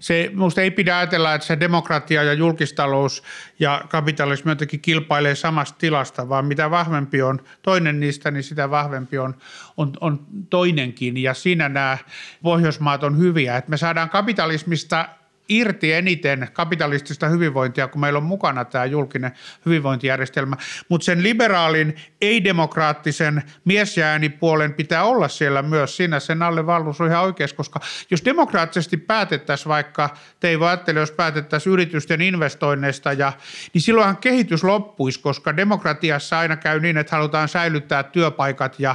se, 0.00 0.30
musta 0.34 0.60
ei 0.60 0.70
pidä 0.70 0.98
ajatella, 0.98 1.34
että 1.34 1.46
se 1.46 1.60
demokratia 1.60 2.22
ja 2.22 2.32
julkistalous 2.32 3.22
ja 3.58 3.84
kapitalismi 3.88 4.50
jotenkin 4.50 4.80
kilpailee 4.80 5.34
samasta 5.34 5.78
tilasta, 5.78 6.28
vaan 6.28 6.44
mitä 6.44 6.70
vahvempi 6.70 7.22
on 7.22 7.40
toinen 7.62 8.00
niistä, 8.00 8.30
niin 8.30 8.42
sitä 8.42 8.70
vahvempi 8.70 9.18
on, 9.18 9.34
on, 9.76 9.92
on 10.00 10.26
toinenkin. 10.50 11.16
Ja 11.16 11.34
siinä 11.34 11.68
nämä 11.68 11.98
Pohjoismaat 12.42 13.02
on 13.02 13.18
hyviä, 13.18 13.56
että 13.56 13.70
me 13.70 13.76
saadaan 13.76 14.10
kapitalismista 14.10 15.08
irti 15.48 15.92
eniten 15.92 16.48
kapitalistista 16.52 17.28
hyvinvointia, 17.28 17.88
kun 17.88 18.00
meillä 18.00 18.16
on 18.16 18.22
mukana 18.22 18.64
tämä 18.64 18.84
julkinen 18.84 19.32
hyvinvointijärjestelmä. 19.66 20.56
Mutta 20.88 21.04
sen 21.04 21.22
liberaalin, 21.22 21.96
ei-demokraattisen 22.20 23.42
miesjäänipuolen 23.64 24.74
pitää 24.74 25.04
olla 25.04 25.28
siellä 25.28 25.62
myös. 25.62 25.96
Siinä 25.96 26.20
sen 26.20 26.42
alle 26.42 26.66
valvus 26.66 27.00
on 27.00 27.06
ihan 27.06 27.24
oikeassa, 27.24 27.56
koska 27.56 27.80
jos 28.10 28.24
demokraattisesti 28.24 28.96
päätettäisiin 28.96 29.68
vaikka, 29.68 30.16
te 30.40 30.48
ei 30.48 30.58
ajattele, 30.60 31.00
jos 31.00 31.10
päätettäisiin 31.10 31.72
yritysten 31.72 32.20
investoinneista, 32.20 33.12
ja, 33.12 33.32
niin 33.72 33.82
silloinhan 33.82 34.16
kehitys 34.16 34.64
loppuisi, 34.64 35.20
koska 35.20 35.56
demokratiassa 35.56 36.38
aina 36.38 36.56
käy 36.56 36.80
niin, 36.80 36.96
että 36.96 37.16
halutaan 37.16 37.48
säilyttää 37.48 38.02
työpaikat 38.02 38.80
ja 38.80 38.94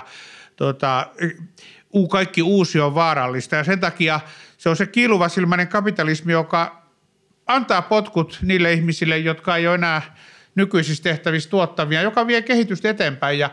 tota, 0.56 1.08
kaikki 2.12 2.42
uusi 2.42 2.80
on 2.80 2.96
vaarallista. 2.96 3.56
Ja 3.56 3.64
sen 3.64 3.80
takia– 3.80 4.20
se 4.60 4.70
on 4.70 4.76
se 4.76 4.86
kiiluvasilmäinen 4.86 5.68
kapitalismi, 5.68 6.32
joka 6.32 6.84
antaa 7.48 7.82
potkut 7.82 8.40
niille 8.42 8.74
ihmisille, 8.74 9.18
jotka 9.18 9.56
ei 9.56 9.68
ole 9.68 9.76
enää 9.76 10.16
nykyisissä 10.56 11.04
tehtävissä 11.04 11.50
tuottavia, 11.50 12.02
joka 12.02 12.28
vie 12.28 12.42
kehitystä 12.42 12.90
eteenpäin 12.90 13.40
ja 13.40 13.50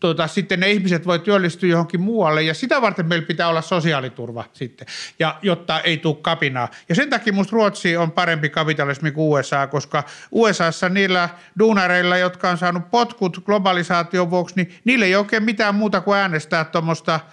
tuota, 0.00 0.26
sitten 0.26 0.60
ne 0.60 0.70
ihmiset 0.70 1.06
voi 1.06 1.18
työllistyä 1.18 1.68
johonkin 1.68 2.00
muualle 2.00 2.42
ja 2.42 2.54
sitä 2.54 2.82
varten 2.82 3.06
meillä 3.06 3.26
pitää 3.26 3.48
olla 3.48 3.62
sosiaaliturva 3.62 4.44
sitten, 4.52 4.86
ja, 5.18 5.38
jotta 5.42 5.80
ei 5.80 5.96
tule 5.96 6.16
kapinaa. 6.22 6.68
Ja 6.88 6.94
sen 6.94 7.10
takia 7.10 7.32
minusta 7.32 7.52
Ruotsi 7.52 7.96
on 7.96 8.12
parempi 8.12 8.48
kapitalismi 8.48 9.10
kuin 9.10 9.40
USA, 9.40 9.66
koska 9.66 10.04
USAssa 10.30 10.88
niillä 10.88 11.28
duunareilla, 11.58 12.16
jotka 12.16 12.50
on 12.50 12.58
saanut 12.58 12.90
potkut 12.90 13.44
globalisaation 13.44 14.30
vuoksi, 14.30 14.56
niin 14.56 14.74
niille 14.84 15.04
ei 15.04 15.16
oikein 15.16 15.42
mitään 15.42 15.74
muuta 15.74 16.00
kuin 16.00 16.18
äänestää 16.18 16.64
tuommoista– 16.64 17.20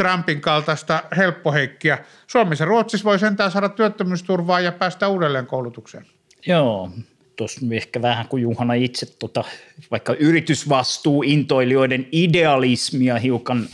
Trumpin 0.00 0.40
kaltaista 0.40 1.02
helppoheikkiä. 1.16 1.98
Suomessa 2.26 2.64
Ruotsissa 2.64 3.04
voi 3.04 3.18
sentään 3.18 3.50
saada 3.50 3.68
työttömyysturvaa 3.68 4.60
ja 4.60 4.72
päästä 4.72 5.08
uudelleen 5.08 5.46
koulutukseen. 5.46 6.06
Joo, 6.46 6.90
tuossa 7.36 7.60
ehkä 7.72 8.02
vähän 8.02 8.28
kuin 8.28 8.42
Juhana 8.42 8.74
itse 8.74 9.06
tota, 9.18 9.44
vaikka 9.90 10.14
yritysvastuu 10.14 11.22
intoilijoiden 11.22 12.08
idealismia 12.12 13.18
hiukan, 13.18 13.68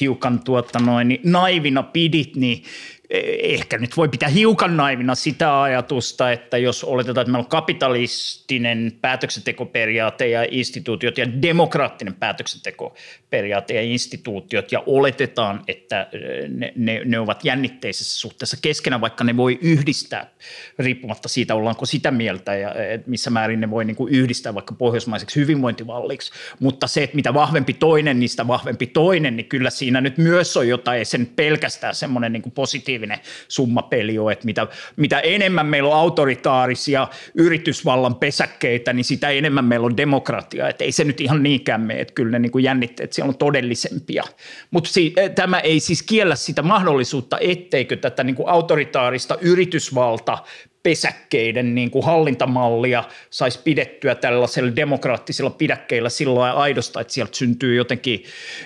hiukan 0.00 0.40
tuota 0.40 0.78
noin, 0.78 1.08
niin 1.08 1.20
naivina 1.24 1.82
pidit, 1.82 2.36
niin 2.36 2.62
ehkä 3.10 3.78
nyt 3.78 3.96
voi 3.96 4.08
pitää 4.08 4.28
hiukan 4.28 4.76
naivina 4.76 5.14
sitä 5.14 5.62
ajatusta, 5.62 6.32
että 6.32 6.58
jos 6.58 6.84
oletetaan, 6.84 7.22
että 7.22 7.32
meillä 7.32 7.44
on 7.44 7.50
kapitalistinen 7.50 8.92
päätöksentekoperiaate 9.00 10.28
ja 10.28 10.46
instituutiot 10.50 11.18
ja 11.18 11.42
demokraattinen 11.42 12.14
päätöksentekoperiaate 12.14 13.74
ja 13.74 13.82
instituutiot 13.82 14.72
ja 14.72 14.82
oletetaan, 14.86 15.62
että 15.68 16.08
ne, 16.48 16.72
ne, 16.76 17.02
ne 17.04 17.18
ovat 17.18 17.44
jännitteisessä 17.44 18.20
suhteessa 18.20 18.56
keskenään, 18.62 19.00
vaikka 19.00 19.24
ne 19.24 19.36
voi 19.36 19.58
yhdistää 19.62 20.30
riippumatta 20.78 21.28
siitä, 21.28 21.54
ollaanko 21.54 21.86
sitä 21.86 22.10
mieltä 22.10 22.54
ja 22.54 22.74
missä 23.06 23.30
määrin 23.30 23.60
ne 23.60 23.70
voi 23.70 23.84
niin 23.84 23.96
kuin 23.96 24.14
yhdistää 24.14 24.54
vaikka 24.54 24.74
pohjoismaiseksi 24.74 25.40
hyvinvointivalliksi. 25.40 26.32
Mutta 26.60 26.86
se, 26.86 27.02
että 27.02 27.16
mitä 27.16 27.34
vahvempi 27.34 27.72
toinen, 27.72 28.20
niistä 28.20 28.46
vahvempi 28.46 28.86
toinen, 28.86 29.36
niin 29.36 29.46
kyllä 29.46 29.70
siinä 29.70 30.00
nyt 30.00 30.18
myös 30.18 30.56
on 30.56 30.68
jotain, 30.68 30.98
ei 30.98 31.04
sen 31.04 31.26
pelkästään 31.36 31.94
semmoinen 31.94 32.32
niin 32.32 32.42
positiivinen 32.54 32.95
positiivinen 32.96 33.20
summapeli 33.48 34.18
on, 34.18 34.32
että 34.32 34.44
mitä, 34.44 34.66
mitä 34.96 35.20
enemmän 35.20 35.66
meillä 35.66 35.88
on 35.88 35.96
autoritaarisia 35.96 37.08
yritysvallan 37.34 38.14
pesäkkeitä, 38.14 38.92
niin 38.92 39.04
sitä 39.04 39.30
enemmän 39.30 39.64
meillä 39.64 39.86
on 39.86 39.96
demokratia. 39.96 40.68
Että 40.68 40.84
ei 40.84 40.92
se 40.92 41.04
nyt 41.04 41.20
ihan 41.20 41.42
niinkään 41.42 41.80
mene, 41.80 42.00
että 42.00 42.14
kyllä 42.14 42.38
ne 42.38 42.38
niin 42.38 42.64
jännitteet 42.64 43.12
siellä 43.12 43.28
on 43.28 43.38
todellisempia. 43.38 44.24
Mutta 44.70 44.90
si- 44.90 45.14
tämä 45.34 45.60
ei 45.60 45.80
siis 45.80 46.02
kiellä 46.02 46.36
sitä 46.36 46.62
mahdollisuutta, 46.62 47.38
etteikö 47.40 47.96
tätä 47.96 48.24
niin 48.24 48.36
autoritaarista 48.46 49.38
yritysvalta 49.40 50.38
pesäkkeiden 50.86 51.74
niin 51.74 51.90
kuin 51.90 52.04
hallintamallia 52.04 53.04
saisi 53.30 53.60
pidettyä 53.64 54.14
tällaisella 54.14 54.76
demokraattisilla 54.76 55.50
pidäkkeillä 55.50 56.08
sillä 56.08 56.52
aidosta, 56.52 57.00
että 57.00 57.12
sieltä 57.12 57.36
syntyy 57.36 57.74
jotenkin 57.74 58.24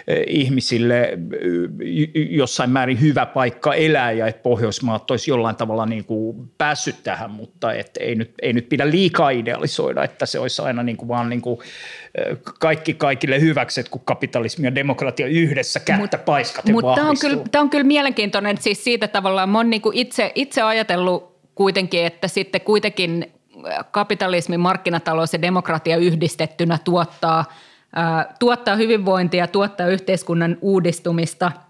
eh, 0.09 0.25
ihmisille 0.27 1.01
eh, 1.01 1.19
jossain 2.31 2.71
määrin 2.71 3.01
hyvä 3.01 3.27
paikka 3.27 3.75
elää 3.75 4.13
ja 4.13 4.27
että 4.27 4.43
Pohjoismaat 4.43 5.11
olisi 5.11 5.31
jollain 5.31 5.57
tavalla 5.57 5.87
niin 5.87 6.05
kuin 6.05 6.51
päässyt 6.59 6.97
tähän, 7.03 7.31
mutta 7.31 7.73
että 7.73 8.01
ei, 8.05 8.15
nyt, 8.15 8.35
ei 8.43 8.53
nyt 8.53 8.69
pidä 8.69 8.91
liikaa 8.91 9.31
idealisoida, 9.31 10.05
että 10.05 10.27
se 10.27 10.39
olisi 10.39 10.63
aina 10.63 10.83
niin 10.83 10.97
kuin 10.97 11.09
vaan 11.09 11.29
niin 11.29 11.43
kuin 11.43 11.61
eh, 12.15 12.37
kaikki 12.61 12.95
kaikille 12.95 13.41
hyväkset, 13.41 13.89
kun 13.89 14.01
kapitalismi 14.05 14.67
ja 14.67 14.75
demokratia 14.75 15.27
yhdessä 15.27 15.81
kättä 15.81 16.19
paiskaten 16.19 16.73
Mutta 16.73 16.95
tämä 16.95 17.11
on, 17.11 17.17
kyllä, 17.21 17.43
tämä 17.51 17.63
on 17.63 17.71
kyllä 17.71 17.85
mielenkiintoinen, 17.85 18.59
siis 18.59 18.85
siitä 18.85 19.09
tavallaan 19.09 19.49
mä 19.49 19.59
oon 19.59 19.71
niin 19.71 19.83
itse, 19.93 20.33
itse 20.35 20.63
ajatellut 20.63 21.30
kuitenkin, 21.61 22.07
että 22.07 22.29
sitten 22.29 22.61
kuitenkin 22.61 23.33
kapitalismi, 23.91 24.59
markkinatalous 24.59 25.33
ja 25.33 25.43
demokratia 25.43 25.97
yhdistettynä 25.97 26.79
tuottaa, 26.85 27.45
ää, 27.97 28.35
tuottaa 28.39 28.77
hyvinvointia, 28.77 29.47
tuottaa 29.47 29.87
yhteiskunnan 29.87 30.57
uudistumista– 30.61 31.53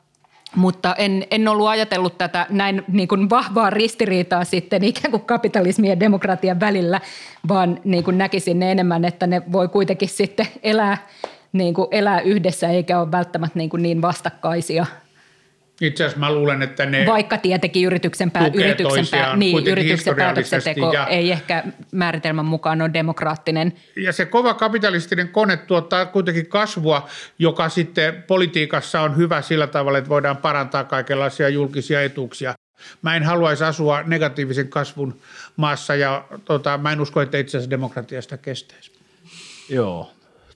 mutta 0.57 0.95
en, 0.95 1.27
en 1.31 1.49
ollut 1.49 1.69
ajatellut 1.69 2.19
tätä 2.19 2.47
näin 2.51 2.85
niin 2.89 3.09
kuin 3.09 3.31
vahvaa 3.31 3.71
ristiriitaa 3.71 4.45
sitten 4.45 4.85
ikään 4.85 5.11
kuin 5.11 5.25
kapitalismin 5.25 5.91
ja 5.91 6.01
demokratian 6.01 6.61
välillä, 6.61 7.01
vaan 7.49 7.81
niin 7.85 8.05
kuin 8.05 8.19
näkisin 8.19 8.59
ne 8.59 8.73
enemmän, 8.73 9.05
että 9.05 9.27
ne 9.27 9.43
voi 9.53 9.69
kuitenkin 9.69 10.09
sitten 10.09 10.47
elää, 10.63 11.07
niin 11.53 11.75
kuin 11.75 11.89
elää 11.91 12.21
yhdessä 12.21 12.69
eikä 12.69 13.01
ole 13.01 13.13
välttämättä 13.13 13.59
niin, 13.59 13.71
kuin 13.71 13.83
niin 13.83 14.03
vastakkaisia– 14.03 14.87
itse 15.81 16.05
asiassa 16.05 16.21
mä 16.21 16.33
luulen, 16.33 16.63
että 16.63 16.87
ne 16.87 17.07
Vaikka 17.07 17.39
tietenkin 17.39 17.87
yrityksen, 17.87 18.31
pää, 18.31 18.51
yrityksen, 18.55 19.07
pää, 19.11 19.37
niin, 19.37 19.67
yrityksen 19.67 20.17
päätöksenteko 20.17 20.93
ja, 20.93 21.07
ei 21.07 21.31
ehkä 21.31 21.65
määritelmän 21.93 22.45
mukaan 22.45 22.83
ole 22.83 22.91
demokraattinen. 22.93 23.73
Ja 23.97 24.13
se 24.13 24.25
kova 24.25 24.55
kapitalistinen 24.55 25.29
kone 25.29 25.57
tuottaa 25.57 26.07
kuitenkin 26.07 26.47
kasvua, 26.47 27.09
joka 27.39 27.69
sitten 27.69 28.25
politiikassa 28.27 29.01
on 29.01 29.17
hyvä 29.17 29.43
sillä 29.43 29.67
tavalla, 29.67 29.99
että 29.99 30.11
voidaan 30.11 30.37
parantaa 30.37 30.85
kaikenlaisia 30.85 31.49
julkisia 31.49 32.03
etuuksia. 32.03 32.55
Mä 33.03 33.17
en 33.17 33.23
haluaisi 33.23 33.65
asua 33.65 34.03
negatiivisen 34.03 34.69
kasvun 34.69 35.21
maassa 35.57 35.95
ja 35.95 36.25
tota, 36.45 36.79
mä 36.79 36.93
en 36.93 37.01
usko, 37.01 37.21
että 37.21 37.39
itse 37.39 37.57
asiassa 37.57 37.71
demokratiasta 37.71 38.37
kestäisi. 38.37 38.93
Joo, 39.69 40.11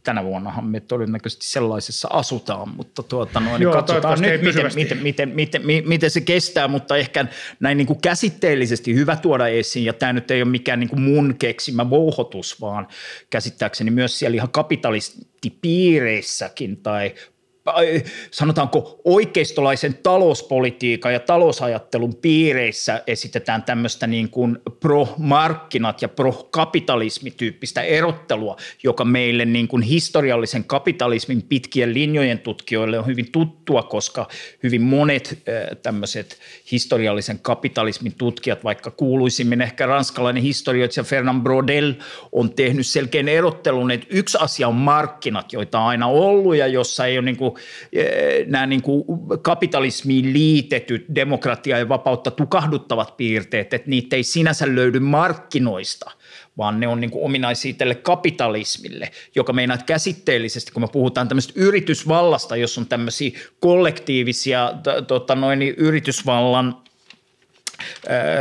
tänä 0.05 0.25
vuonnahan 0.25 0.64
me 0.64 0.81
todennäköisesti 0.81 1.47
sellaisessa 1.47 2.09
asutaan, 2.12 2.69
mutta 2.69 3.03
tuota, 3.03 3.40
no, 3.40 3.53
niin 3.53 3.62
Joo, 3.62 3.73
katsotaan 3.73 4.21
nyt, 4.21 4.43
miten, 4.43 4.71
miten, 4.75 4.99
miten, 4.99 5.29
miten, 5.29 5.67
miten, 5.67 5.88
miten 5.88 6.11
se 6.11 6.21
kestää, 6.21 6.69
mutta 6.69 6.97
ehkä 6.97 7.27
näin 7.61 7.79
niin 7.79 7.87
kuin 7.87 8.01
käsitteellisesti 8.01 8.95
hyvä 8.95 9.17
tuoda 9.17 9.49
esiin, 9.49 9.85
ja 9.85 9.93
tämä 9.93 10.12
nyt 10.12 10.31
ei 10.31 10.43
ole 10.43 10.51
mikään 10.51 10.81
niin 10.81 10.90
kuin 10.90 11.01
mun 11.01 11.35
keksimä 11.38 11.90
vouhotus, 11.90 12.61
vaan 12.61 12.88
käsittääkseni 13.31 13.90
myös 13.90 14.19
siellä 14.19 14.35
ihan 14.35 14.51
kapitalistipiireissäkin 14.51 16.77
tai 16.77 17.14
sanotaanko 18.31 19.00
oikeistolaisen 19.05 19.94
talouspolitiikan 20.03 21.12
ja 21.12 21.20
talousajattelun 21.20 22.14
piireissä 22.14 23.03
esitetään 23.07 23.62
tämmöistä 23.62 24.07
niin 24.07 24.31
kuin 24.31 24.59
pro-markkinat 24.81 26.03
ja 26.03 26.09
pro-kapitalismityyppistä 26.09 27.83
erottelua, 27.83 28.57
joka 28.83 29.05
meille 29.05 29.44
niin 29.44 29.68
kuin 29.68 29.83
historiallisen 29.83 30.64
kapitalismin 30.64 31.42
pitkien 31.42 31.94
linjojen 31.94 32.38
tutkijoille 32.38 32.98
on 32.98 33.07
hyvin 33.07 33.33
tuttua, 33.33 33.83
koska 33.83 34.29
hyvin 34.62 34.83
monet 34.83 35.42
tämmöiset 35.83 36.38
historiallisen 36.72 37.38
kapitalismin 37.38 38.14
tutkijat, 38.18 38.64
vaikka 38.64 38.90
kuuluisimmin 38.90 39.61
ehkä 39.61 39.87
ranskalainen 39.87 40.42
historioitsija 40.42 41.05
Fernand 41.05 41.42
Brodel 41.42 41.94
on 42.33 42.55
tehnyt 42.55 42.87
selkeän 42.87 43.29
erottelun, 43.29 43.90
että 43.90 44.07
yksi 44.11 44.38
asia 44.40 44.68
on 44.68 44.74
markkinat, 44.74 45.53
joita 45.53 45.81
on 45.81 45.87
aina 45.87 46.07
ollut 46.07 46.57
ja 46.57 46.66
jossa 46.66 47.07
ei 47.07 47.18
ole 47.18 47.24
niin 47.24 47.37
kuin 47.37 47.54
Eh, 47.93 48.47
nämä 48.47 48.67
niin 48.67 48.83
kuin 48.83 49.05
kapitalismiin 49.43 50.33
liitetyt 50.33 51.05
demokratia 51.14 51.79
ja 51.79 51.88
vapautta 51.88 52.31
tukahduttavat 52.31 53.17
piirteet, 53.17 53.75
että 53.75 53.90
niitä 53.90 54.17
ei 54.17 54.23
sinänsä 54.23 54.75
löydy 54.75 55.01
markkinoista– 55.01 56.11
vaan 56.59 56.81
ne 56.81 56.88
on 56.88 57.01
niin 57.01 57.11
kuin 57.11 57.25
ominaisia 57.25 57.75
tälle 57.75 57.95
kapitalismille, 57.95 59.11
joka 59.35 59.53
meinaa 59.53 59.79
käsitteellisesti, 59.87 60.73
kun 60.73 60.83
me 60.83 60.88
puhutaan 60.93 61.29
tämmöistä 61.29 61.53
yritysvallasta, 61.57 62.57
jos 62.57 62.79
on 62.79 62.87
tämmöisiä 62.87 63.38
kollektiivisia 63.61 64.73
tota 65.07 65.35
noin, 65.35 65.62
yritysvallan 65.62 66.77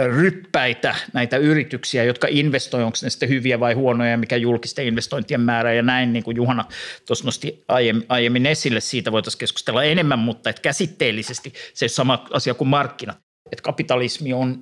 ryppäitä 0.06 0.96
näitä 1.13 1.38
yrityksiä, 1.38 2.04
jotka 2.04 2.28
investoivat, 2.30 2.86
onko 2.86 2.98
ne 3.04 3.10
sitten 3.10 3.30
hyviä 3.30 3.60
vai 3.60 3.74
huonoja, 3.74 4.17
mikä 4.17 4.36
julkisten 4.36 4.86
investointien 4.86 5.41
määrä 5.41 5.74
ja 5.74 5.82
näin, 5.82 6.13
niin 6.13 6.24
kuin 6.24 6.38
Juhana 6.38 6.65
tuossa 7.08 7.26
nosti 7.26 7.63
aiemmin, 8.10 8.46
esille, 8.46 8.80
siitä 8.80 9.12
voitaisiin 9.12 9.39
keskustella 9.39 9.84
enemmän, 9.84 10.19
mutta 10.19 10.50
että 10.50 10.62
käsitteellisesti 10.62 11.54
se 11.74 11.86
on 11.86 11.89
sama 11.89 12.28
asia 12.32 12.54
kuin 12.54 12.67
markkinat 12.67 13.22
että 13.51 13.63
kapitalismi 13.63 14.34
on, 14.34 14.60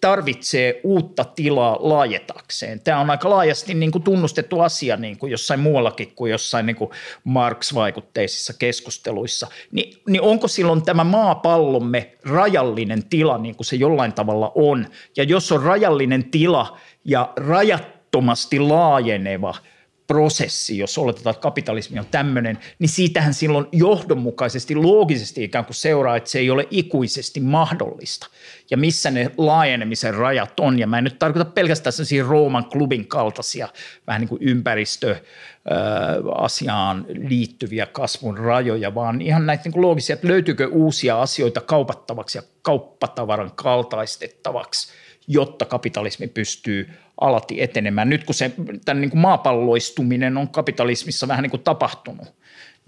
tarvitsee 0.00 0.80
uutta 0.84 1.24
tilaa 1.24 1.76
laajetakseen. 1.80 2.80
Tämä 2.80 3.00
on 3.00 3.10
aika 3.10 3.30
laajasti 3.30 3.74
niin 3.74 3.92
kuin 3.92 4.02
tunnustettu 4.02 4.60
asia 4.60 4.96
niin 4.96 5.18
kuin 5.18 5.30
jossain 5.30 5.60
muuallakin 5.60 6.12
kuin 6.14 6.30
jossain 6.32 6.66
niin 6.66 6.76
kuin 6.76 6.90
Marx-vaikutteisissa 7.24 8.52
keskusteluissa. 8.58 9.46
Ni, 9.72 10.02
niin 10.08 10.22
onko 10.22 10.48
silloin 10.48 10.82
tämä 10.82 11.04
maapallomme 11.04 12.12
rajallinen 12.24 13.04
tila 13.04 13.38
niin 13.38 13.56
kuin 13.56 13.66
se 13.66 13.76
jollain 13.76 14.12
tavalla 14.12 14.52
on? 14.54 14.86
Ja 15.16 15.24
jos 15.24 15.52
on 15.52 15.62
rajallinen 15.62 16.30
tila 16.30 16.78
ja 17.04 17.32
rajattomasti 17.36 18.58
laajeneva– 18.58 19.54
prosessi, 20.06 20.78
jos 20.78 20.98
oletetaan, 20.98 21.34
että 21.34 21.42
kapitalismi 21.42 21.98
on 21.98 22.06
tämmöinen, 22.10 22.58
niin 22.78 22.88
siitähän 22.88 23.34
silloin 23.34 23.66
johdonmukaisesti, 23.72 24.74
loogisesti 24.74 25.44
ikään 25.44 25.64
kuin 25.64 25.74
seuraa, 25.74 26.16
että 26.16 26.30
se 26.30 26.38
ei 26.38 26.50
ole 26.50 26.68
ikuisesti 26.70 27.40
mahdollista. 27.40 28.26
Ja 28.70 28.76
missä 28.76 29.10
ne 29.10 29.30
laajenemisen 29.36 30.14
rajat 30.14 30.60
on. 30.60 30.78
Ja 30.78 30.86
mä 30.86 30.98
en 30.98 31.04
nyt 31.04 31.18
tarkoita 31.18 31.50
pelkästään 31.50 31.92
sellaisia 31.92 32.24
Rooman 32.24 32.64
klubin 32.64 33.06
kaltaisia 33.06 33.68
vähän 34.06 34.20
niin 34.20 34.28
kuin 34.28 34.42
ympäristöasiaan 34.42 37.06
liittyviä 37.08 37.86
kasvun 37.86 38.38
rajoja, 38.38 38.94
vaan 38.94 39.22
ihan 39.22 39.46
näitä 39.46 39.64
niin 39.64 39.72
kuin 39.72 39.82
loogisia, 39.82 40.14
että 40.14 40.28
löytyykö 40.28 40.68
uusia 40.68 41.22
asioita 41.22 41.60
kaupattavaksi 41.60 42.38
ja 42.38 42.42
kauppatavaran 42.62 43.52
kaltaistettavaksi, 43.54 44.92
jotta 45.28 45.64
kapitalismi 45.64 46.26
pystyy 46.26 46.90
alati 47.20 47.62
etenemään. 47.62 48.10
Nyt 48.10 48.24
kun 48.24 48.34
se 48.34 48.52
tämän 48.84 49.00
niin 49.00 49.10
kuin 49.10 49.20
maapalloistuminen 49.20 50.36
on 50.36 50.48
kapitalismissa 50.48 51.28
vähän 51.28 51.42
niin 51.42 51.50
kuin 51.50 51.62
tapahtunut, 51.62 52.34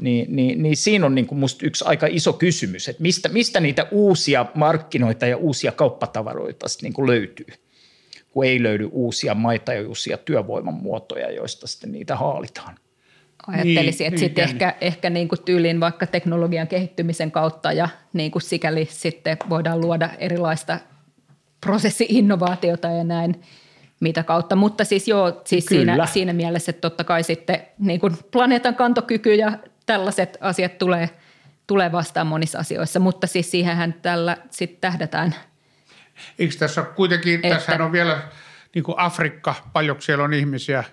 niin, 0.00 0.36
niin, 0.36 0.62
niin 0.62 0.76
siinä 0.76 1.06
on 1.06 1.14
niin 1.14 1.26
kuin 1.26 1.38
musta 1.38 1.66
yksi 1.66 1.84
aika 1.86 2.06
iso 2.10 2.32
kysymys, 2.32 2.88
että 2.88 3.02
mistä, 3.02 3.28
mistä 3.28 3.60
niitä 3.60 3.86
uusia 3.90 4.46
markkinoita 4.54 5.26
ja 5.26 5.36
uusia 5.36 5.72
kauppatavaroita 5.72 6.66
niin 6.82 6.92
kuin 6.92 7.06
löytyy, 7.06 7.46
kun 8.30 8.44
ei 8.44 8.62
löydy 8.62 8.88
uusia 8.92 9.34
maita 9.34 9.72
ja 9.72 9.88
uusia 9.88 10.16
työvoiman 10.16 10.74
muotoja, 10.74 11.30
joista 11.30 11.66
sitten 11.66 11.92
niitä 11.92 12.16
haalitaan. 12.16 12.76
Ajattelisin, 13.46 14.04
niin, 14.04 14.08
että 14.08 14.20
sitten 14.20 14.44
ehkä, 14.44 14.74
ehkä 14.80 15.10
niin 15.10 15.28
kuin 15.28 15.42
tyyliin 15.44 15.80
vaikka 15.80 16.06
teknologian 16.06 16.68
kehittymisen 16.68 17.30
kautta 17.30 17.72
ja 17.72 17.88
niin 18.12 18.30
kuin 18.30 18.42
sikäli 18.42 18.88
sitten 18.90 19.36
voidaan 19.50 19.80
luoda 19.80 20.10
erilaista 20.18 20.78
prosessi-innovaatiota 21.60 22.88
ja 22.88 23.04
näin– 23.04 23.34
mitä 24.00 24.22
kautta. 24.22 24.56
Mutta 24.56 24.84
siis 24.84 25.08
joo, 25.08 25.42
siis 25.44 25.66
siinä, 25.66 26.06
siinä 26.06 26.32
mielessä, 26.32 26.70
että 26.70 26.80
totta 26.80 27.04
kai 27.04 27.22
sitten 27.22 27.60
niin 27.78 28.00
kuin 28.00 28.16
planeetan 28.30 28.74
kantokyky 28.74 29.34
ja 29.34 29.52
tällaiset 29.86 30.38
asiat 30.40 30.78
tulee, 30.78 31.10
tulee 31.66 31.92
vastaan 31.92 32.26
monissa 32.26 32.58
asioissa, 32.58 33.00
mutta 33.00 33.26
siis 33.26 33.50
siihenhän 33.50 33.94
tällä 34.02 34.36
sitten 34.50 34.80
tähdätään. 34.80 35.34
Eikö 36.38 36.54
tässä 36.58 36.80
ole 36.80 36.88
kuitenkin, 36.96 37.34
että... 37.34 37.48
tässä 37.48 37.84
on 37.84 37.92
vielä 37.92 38.18
niin 38.74 38.82
kuin 38.82 38.98
Afrikka, 38.98 39.54
paljonko 39.72 40.00
siellä 40.02 40.24
on 40.24 40.34
ihmisiä, 40.34 40.84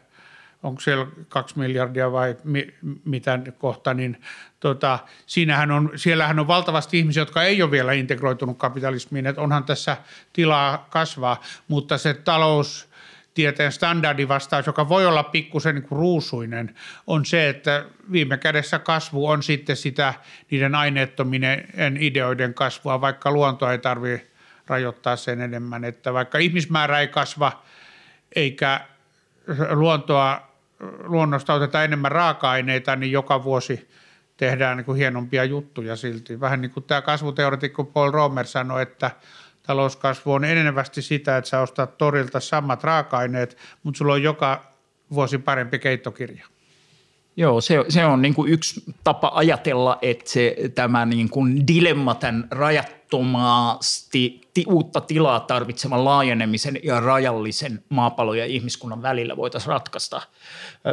onko 0.63 0.81
siellä 0.81 1.07
kaksi 1.29 1.59
miljardia 1.59 2.11
vai 2.11 2.35
mi, 2.43 2.73
mitä 3.05 3.39
kohta, 3.57 3.93
niin 3.93 4.21
tota, 4.59 4.99
siinähän 5.25 5.71
on, 5.71 5.91
siellähän 5.95 6.39
on 6.39 6.47
valtavasti 6.47 6.99
ihmisiä, 6.99 7.21
jotka 7.21 7.43
ei 7.43 7.61
ole 7.61 7.71
vielä 7.71 7.93
integroitunut 7.93 8.57
kapitalismiin, 8.57 9.27
että 9.27 9.41
onhan 9.41 9.63
tässä 9.63 9.97
tilaa 10.33 10.87
kasvaa, 10.89 11.41
mutta 11.67 11.97
se 11.97 12.13
talous, 12.13 12.89
tieteen 13.35 13.71
standardivastaus, 13.71 14.67
joka 14.67 14.89
voi 14.89 15.05
olla 15.05 15.23
pikkusen 15.23 15.75
niin 15.75 15.87
ruusuinen, 15.91 16.75
on 17.07 17.25
se, 17.25 17.49
että 17.49 17.85
viime 18.11 18.37
kädessä 18.37 18.79
kasvu 18.79 19.27
on 19.27 19.43
sitten 19.43 19.75
sitä 19.75 20.13
niiden 20.51 20.75
aineettominen 20.75 21.97
ideoiden 21.99 22.53
kasvua, 22.53 23.01
vaikka 23.01 23.31
luonto 23.31 23.71
ei 23.71 23.77
tarvitse 23.77 24.27
rajoittaa 24.67 25.15
sen 25.15 25.41
enemmän. 25.41 25.83
Että 25.83 26.13
vaikka 26.13 26.37
ihmismäärä 26.37 26.99
ei 26.99 27.07
kasva 27.07 27.63
eikä 28.35 28.81
luontoa, 29.69 30.47
luonnosta 31.03 31.53
oteta 31.53 31.83
enemmän 31.83 32.11
raaka-aineita, 32.11 32.95
niin 32.95 33.11
joka 33.11 33.43
vuosi 33.43 33.89
tehdään 34.37 34.77
niin 34.77 34.85
kuin 34.85 34.97
hienompia 34.97 35.43
juttuja 35.43 35.95
silti. 35.95 36.39
Vähän 36.39 36.61
niin 36.61 36.71
kuin 36.71 36.83
tämä 36.83 37.01
kasvuteoretikko 37.01 37.83
Paul 37.83 38.11
Romer 38.11 38.45
sanoi, 38.45 38.81
että 38.81 39.11
talouskasvu 39.67 40.33
on 40.33 40.45
enenevästi 40.45 41.01
sitä, 41.01 41.37
että 41.37 41.49
sä 41.49 41.59
ostat 41.59 41.97
torilta 41.97 42.39
samat 42.39 42.83
raaka-aineet, 42.83 43.57
mutta 43.83 43.97
sulla 43.97 44.13
on 44.13 44.23
joka 44.23 44.65
vuosi 45.13 45.37
parempi 45.37 45.79
keittokirja. 45.79 46.45
Joo, 47.37 47.61
se, 47.61 47.85
se 47.89 48.05
on 48.05 48.21
niin 48.21 48.33
kuin 48.33 48.51
yksi 48.51 48.83
tapa 49.03 49.31
ajatella, 49.35 49.97
että 50.01 50.31
se, 50.31 50.55
tämä 50.75 51.05
niin 51.05 51.29
kuin 51.29 51.67
dilemma 51.67 52.15
tämän 52.15 52.47
rajattomasti 52.51 54.09
ti, 54.11 54.44
uutta 54.67 55.01
tilaa 55.01 55.39
tarvitsevan 55.39 56.05
laajenemisen 56.05 56.79
ja 56.83 56.99
rajallisen 56.99 57.83
maapallon 57.89 58.37
ja 58.37 58.45
ihmiskunnan 58.45 59.01
välillä 59.01 59.37
voitaisiin 59.37 59.69
ratkaista. 59.69 60.21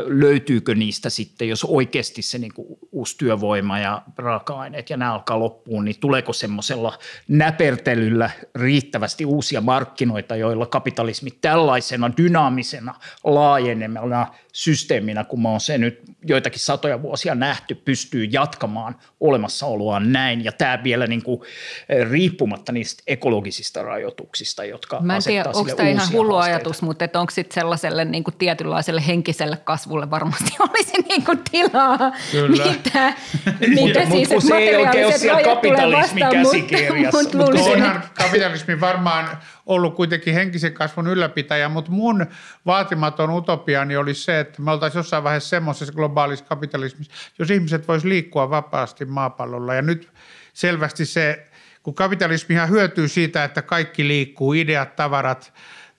Löytyykö 0.06 0.74
niistä 0.74 1.10
sitten, 1.10 1.48
jos 1.48 1.64
oikeasti 1.64 2.22
se 2.22 2.38
niin 2.38 2.54
kuin 2.54 2.66
uusi 2.92 3.18
työvoima 3.18 3.78
ja 3.78 4.02
raaka-aineet 4.18 4.90
ja 4.90 4.96
nämä 4.96 5.12
alkaa 5.12 5.38
loppuun, 5.38 5.84
niin 5.84 6.00
tuleeko 6.00 6.32
semmoisella 6.32 6.98
näpertelyllä 7.28 8.30
riittävästi 8.54 9.24
uusia 9.24 9.60
markkinoita, 9.60 10.36
joilla 10.36 10.66
kapitalismi 10.66 11.30
tällaisena 11.30 12.10
dynaamisena 12.16 12.94
laajenemana 13.24 14.26
systeeminä, 14.52 15.24
kun 15.24 15.42
mä 15.42 15.48
oon 15.48 15.60
se 15.60 15.78
nyt 15.78 16.00
joitakin 16.24 16.60
satoja 16.60 17.02
vuosia 17.02 17.34
nähty, 17.34 17.74
pystyy 17.74 18.24
jatkamaan 18.24 18.96
olemassaoloaan 19.20 20.12
näin. 20.12 20.44
Ja 20.44 20.52
tämä 20.52 20.80
vielä 20.84 21.06
niin 21.06 21.22
kuin, 21.22 21.40
riippumatta 22.10 22.72
niistä 22.72 23.02
ekologisista 23.06 23.51
rajoituksista, 23.82 24.64
jotka 24.64 25.00
Mä 25.00 25.16
en 25.16 25.22
tiedä, 25.22 25.50
onko 25.54 25.74
tämä 25.74 25.88
ihan 25.88 26.12
hullu 26.12 26.34
haasteita. 26.34 26.56
ajatus, 26.56 26.82
mutta 26.82 27.04
onko 27.14 27.30
sitten 27.30 27.54
sellaiselle 27.54 28.04
niin 28.04 28.24
kuin 28.24 28.34
tietynlaiselle 28.38 29.02
henkiselle 29.06 29.56
kasvulle 29.56 30.10
varmasti 30.10 30.50
olisi 30.70 31.02
niin 31.08 31.24
kuin 31.24 31.40
tilaa, 31.50 31.98
Kyllä. 32.32 32.66
mitä, 32.66 33.12
mitä 33.68 34.06
siis, 34.10 34.30
mutta 34.30 34.48
se 34.48 34.56
ei 34.56 34.76
oikein 34.76 35.06
ole 35.06 35.18
siellä 35.18 35.42
kapitalismin 35.42 36.26
käsikirjassa. 36.30 37.22
Mutta, 37.22 37.36
mutta, 37.36 37.52
mutta 37.52 37.70
onhan 37.70 38.02
kapitalismi 38.14 38.80
varmaan 38.80 39.38
ollut 39.66 39.94
kuitenkin 39.94 40.34
henkisen 40.34 40.72
kasvun 40.74 41.06
ylläpitäjä, 41.06 41.68
mutta 41.68 41.90
mun 41.90 42.26
vaatimaton 42.66 43.30
utopiani 43.30 43.96
oli 43.96 44.14
se, 44.14 44.40
että 44.40 44.62
me 44.62 44.70
oltaisiin 44.70 44.98
jossain 44.98 45.24
vaiheessa 45.24 45.48
semmoisessa 45.48 45.94
globaalissa 45.94 46.44
kapitalismissa, 46.44 47.12
jos 47.38 47.50
ihmiset 47.50 47.88
vois 47.88 48.04
liikkua 48.04 48.50
vapaasti 48.50 49.04
maapallolla. 49.04 49.74
Ja 49.74 49.82
nyt 49.82 50.08
selvästi 50.52 51.06
se, 51.06 51.46
kun 51.82 51.94
kapitalismihan 51.94 52.68
hyötyy 52.68 53.08
siitä, 53.08 53.44
että 53.44 53.62
kaikki 53.62 54.08
liikkuu, 54.08 54.52
ideat, 54.52 54.96
tavarat, 54.96 55.52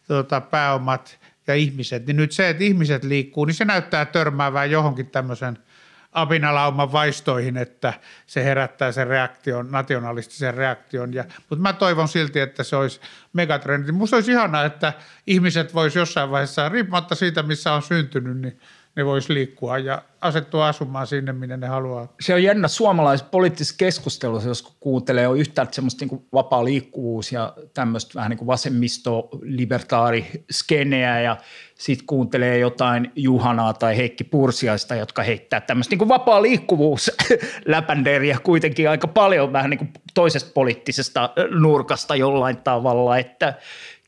tuota, 0.07 0.41
pääomat 0.41 1.19
ja 1.47 1.55
ihmiset, 1.55 2.05
niin 2.05 2.17
nyt 2.17 2.31
se, 2.31 2.49
että 2.49 2.63
ihmiset 2.63 3.03
liikkuu, 3.03 3.45
niin 3.45 3.55
se 3.55 3.65
näyttää 3.65 4.05
törmäävään 4.05 4.71
johonkin 4.71 5.09
tämmöisen– 5.09 5.57
apinalauman 6.13 6.91
vaistoihin, 6.91 7.57
että 7.57 7.93
se 8.27 8.43
herättää 8.43 8.91
sen 8.91 9.07
reaktion, 9.07 9.71
nationalistisen 9.71 10.53
reaktion. 10.53 11.13
Ja, 11.13 11.25
mutta 11.49 11.61
mä 11.61 11.73
toivon 11.73 12.07
silti, 12.07 12.39
että 12.39 12.63
se 12.63 12.75
olisi 12.75 13.01
megatrendi. 13.33 13.91
Musta 13.91 14.15
olisi 14.15 14.31
ihanaa, 14.31 14.65
että 14.65 14.93
ihmiset 15.27 15.73
voisi 15.73 15.99
jossain 15.99 16.31
vaiheessa, 16.31 16.69
riippumatta 16.69 17.15
siitä, 17.15 17.43
missä 17.43 17.73
on 17.73 17.81
syntynyt, 17.81 18.37
niin 18.37 18.59
ne 18.95 19.05
voisi 19.05 19.33
liikkua 19.33 19.77
ja 19.77 20.01
asettua 20.21 20.67
asumaan 20.67 21.07
sinne, 21.07 21.33
minne 21.33 21.57
ne 21.57 21.67
haluaa. 21.67 22.07
Se 22.19 22.33
on 22.33 22.43
jännä 22.43 22.67
suomalaisessa 22.67 23.29
poliittisessa 23.29 23.75
keskustelussa, 23.77 24.49
jos 24.49 24.75
kuuntelee 24.79 25.27
on 25.27 25.37
yhtäältä 25.37 25.73
semmoista 25.73 26.05
niin 26.05 26.25
vapaa 26.33 26.65
liikkuvuus 26.65 27.31
ja 27.31 27.53
tämmöistä 27.73 28.11
vähän 28.15 28.29
niin 28.29 28.47
vasemmisto 28.47 29.29
libertaari 29.41 30.45
skeneä 30.51 31.21
ja 31.21 31.37
sitten 31.75 32.07
kuuntelee 32.07 32.57
jotain 32.57 33.11
Juhanaa 33.15 33.73
tai 33.73 33.97
Heikki 33.97 34.23
Pursiaista, 34.23 34.95
jotka 34.95 35.23
heittää 35.23 35.61
tämmöistä 35.61 35.95
niin 35.95 36.09
vapaa 36.09 36.41
liikkuvuus 36.41 37.11
läpänderiä 37.65 38.37
kuitenkin 38.43 38.89
aika 38.89 39.07
paljon 39.07 39.53
vähän 39.53 39.69
niin 39.69 39.93
toisesta 40.13 40.51
poliittisesta 40.53 41.29
nurkasta 41.59 42.15
jollain 42.15 42.57
tavalla, 42.57 43.17
että 43.17 43.53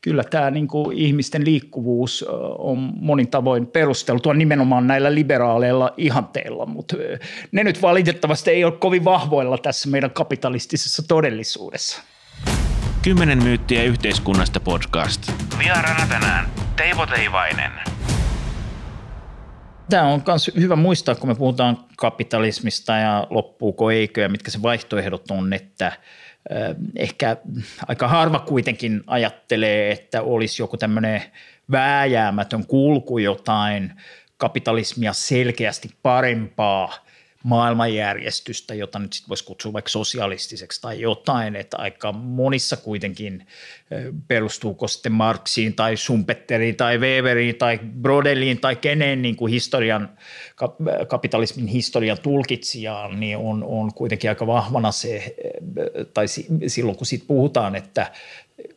kyllä 0.06 0.24
tämä 0.24 0.50
niin 0.50 0.68
kuin 0.68 0.98
ihmisten 0.98 1.44
liikkuvuus 1.44 2.24
on 2.58 2.92
monin 3.00 3.28
tavoin 3.28 3.66
perusteltua 3.66 4.34
nimenomaan 4.34 4.86
näillä 4.86 5.14
liberaaleilla 5.14 5.94
ihanteilla, 5.96 6.66
mutta 6.66 6.96
ne 7.52 7.64
nyt 7.64 7.82
valitettavasti 7.82 8.50
ei 8.50 8.64
ole 8.64 8.72
kovin 8.72 9.04
vahvoilla 9.04 9.58
tässä 9.58 9.90
meidän 9.90 10.10
kapitalistisessa 10.10 11.08
todellisuudessa. 11.08 12.02
Kymmenen 13.02 13.42
myyttiä 13.42 13.82
yhteiskunnasta 13.82 14.60
podcast. 14.60 15.32
Vieraana 15.58 16.06
tänään 16.08 16.46
Teivo 16.76 17.06
Teivainen. 17.06 17.72
Tämä 19.90 20.02
on 20.02 20.22
myös 20.26 20.50
hyvä 20.58 20.76
muistaa, 20.76 21.14
kun 21.14 21.28
me 21.28 21.34
puhutaan 21.34 21.78
kapitalismista 21.96 22.92
ja 22.92 23.26
loppuuko 23.30 23.90
eikö 23.90 24.20
ja 24.20 24.28
mitkä 24.28 24.50
se 24.50 24.62
vaihtoehdot 24.62 25.30
on, 25.30 25.52
että 25.52 25.92
ehkä 26.96 27.36
aika 27.88 28.08
harva 28.08 28.38
kuitenkin 28.38 29.02
ajattelee, 29.06 29.90
että 29.90 30.22
olisi 30.22 30.62
joku 30.62 30.76
tämmöinen 30.76 31.22
vääjäämätön 31.70 32.66
kulku 32.66 33.18
jotain 33.18 33.92
kapitalismia 34.36 35.12
selkeästi 35.12 35.90
parempaa– 36.02 36.92
maailmanjärjestystä, 37.46 38.74
jota 38.74 38.98
nyt 38.98 39.12
sitten 39.12 39.28
voisi 39.28 39.44
kutsua 39.44 39.72
vaikka 39.72 39.88
sosialistiseksi 39.88 40.80
tai 40.80 41.00
jotain, 41.00 41.56
että 41.56 41.76
aika 41.76 42.12
monissa 42.12 42.76
kuitenkin 42.76 43.46
perustuuko 44.28 44.88
sitten 44.88 45.12
Marxiin 45.12 45.74
tai 45.74 45.96
Schumpetteriin 45.96 46.76
tai 46.76 46.98
Weberiin 46.98 47.56
tai 47.56 47.78
Brodeliin 48.00 48.60
tai 48.60 48.76
kenen 48.76 49.22
niin 49.22 49.36
kuin 49.36 49.52
historian, 49.52 50.08
kapitalismin 51.08 51.66
historian 51.66 52.18
tulkitsijaan, 52.22 53.20
niin 53.20 53.36
on, 53.36 53.64
on 53.64 53.94
kuitenkin 53.94 54.30
aika 54.30 54.46
vahvana 54.46 54.92
se, 54.92 55.36
tai 56.14 56.26
silloin 56.66 56.96
kun 56.96 57.06
siitä 57.06 57.24
puhutaan, 57.28 57.76
että 57.76 58.12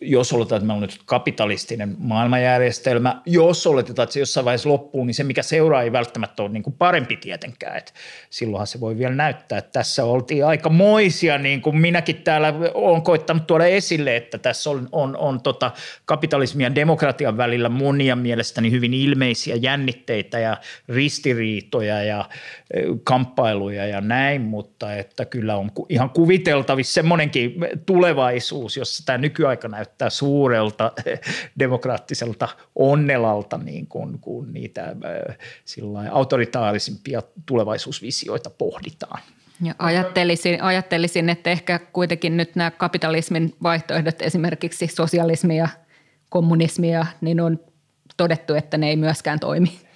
jos 0.02 0.34
oletetaan, 0.34 0.58
että 0.58 0.68
meillä 0.68 0.78
on 0.78 0.82
nyt 0.82 1.00
kapitalistinen 1.06 1.96
maailmanjärjestelmä, 1.98 3.22
jos 3.26 3.68
oletetaan, 3.68 4.04
että 4.04 4.14
se 4.14 4.20
jossain 4.20 4.46
vaiheessa 4.46 4.70
loppuu, 4.70 5.06
niin 5.06 5.14
se 5.14 5.24
mikä 5.24 5.42
seuraa 5.42 5.82
ei 5.82 5.92
välttämättä 5.92 6.44
ole 6.44 6.52
niin 6.52 6.64
kuin 6.64 6.76
parempi 6.78 7.18
tietenkään. 7.18 7.78
Että 7.78 7.92
silloinhan 8.30 8.68
se 8.68 8.80
voi 8.80 8.98
vielä 8.98 9.16
näyttää, 9.16 9.58
että 9.58 9.72
tässä 9.72 10.06
oltiin 10.06 10.46
aika 10.46 10.70
moisia, 10.70 11.38
niin 11.38 11.62
kuin 11.62 11.78
minäkin 11.78 12.16
täällä 12.16 12.54
olen 12.74 13.02
koittanut 13.02 13.48
tuoda 13.48 13.66
esille, 13.66 14.16
että 14.16 14.38
tässä 14.38 14.70
on, 14.70 14.90
on, 14.92 15.18
on 15.18 15.42
tota 15.42 15.72
kapitalismin 16.06 16.64
ja 16.64 16.76
demokratian 16.76 17.38
välillä 17.38 17.70
monia 17.70 18.16
mielestäni 18.16 18.72
hyvin 18.72 18.94
ilmeisiä 18.94 19.56
jännitteitä 19.56 20.40
ja 20.40 20.58
ristiriitoja 20.90 22.04
ja 22.04 22.30
kamppailuja 23.04 23.88
ja 23.88 24.02
näin, 24.02 24.42
mutta 24.42 24.94
että 24.94 25.26
kyllä 25.26 25.56
on 25.56 25.72
ihan 25.90 26.10
kuviteltavissa 26.10 26.94
semmoinenkin 26.94 27.54
tulevaisuus, 27.86 28.78
jossa 28.78 29.06
tämä 29.06 29.18
nykyaika 29.18 29.69
näyttää 29.72 30.10
suurelta 30.10 30.92
demokraattiselta 31.60 32.48
onnelalta, 32.76 33.58
niin 33.58 33.88
kuin, 33.88 34.20
kun 34.20 34.54
niitä 34.54 34.84
äh, 34.84 36.08
autoritaarisimpia 36.12 37.22
tulevaisuusvisioita 37.46 38.50
pohditaan. 38.50 39.22
Ja 39.64 39.76
ajattelisin, 39.80 40.64
ajattelisin, 40.64 41.30
että 41.30 41.50
ehkä 41.50 41.80
kuitenkin 41.94 42.38
nyt 42.38 42.56
nämä 42.56 42.72
kapitalismin 42.72 43.56
vaihtoehdot, 43.64 44.22
esimerkiksi 44.22 44.88
sosialismi 44.88 45.58
ja 45.58 45.68
kommunismia, 46.30 47.06
niin 47.22 47.42
on 47.42 47.60
todettu, 48.18 48.54
että 48.54 48.78
ne 48.78 48.90
ei 48.90 48.96
myöskään 48.96 49.40
toimi. 49.40 49.89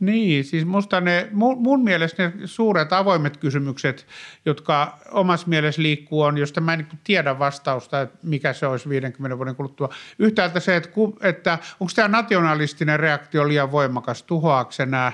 Niin, 0.00 0.44
siis 0.44 0.64
musta 0.64 1.00
ne, 1.00 1.28
mun, 1.32 1.62
mun 1.62 1.84
mielestä 1.84 2.22
ne 2.22 2.32
suuret 2.44 2.92
avoimet 2.92 3.36
kysymykset, 3.36 4.06
jotka 4.44 4.98
omassa 5.10 5.48
mielessä 5.48 5.82
liikkuu 5.82 6.20
on, 6.20 6.38
josta 6.38 6.60
mä 6.60 6.72
en 6.72 6.78
niin 6.78 7.00
tiedä 7.04 7.38
vastausta, 7.38 8.00
että 8.00 8.18
mikä 8.22 8.52
se 8.52 8.66
olisi 8.66 8.88
50 8.88 9.36
vuoden 9.36 9.56
kuluttua. 9.56 9.88
Yhtäältä 10.18 10.60
se, 10.60 10.76
että, 10.76 10.90
että 11.20 11.58
onko 11.80 11.92
tämä 11.96 12.08
nationalistinen 12.08 13.00
reaktio 13.00 13.48
liian 13.48 13.72
voimakas, 13.72 14.22
tuhoaako 14.22 14.70
nämä 14.86 15.12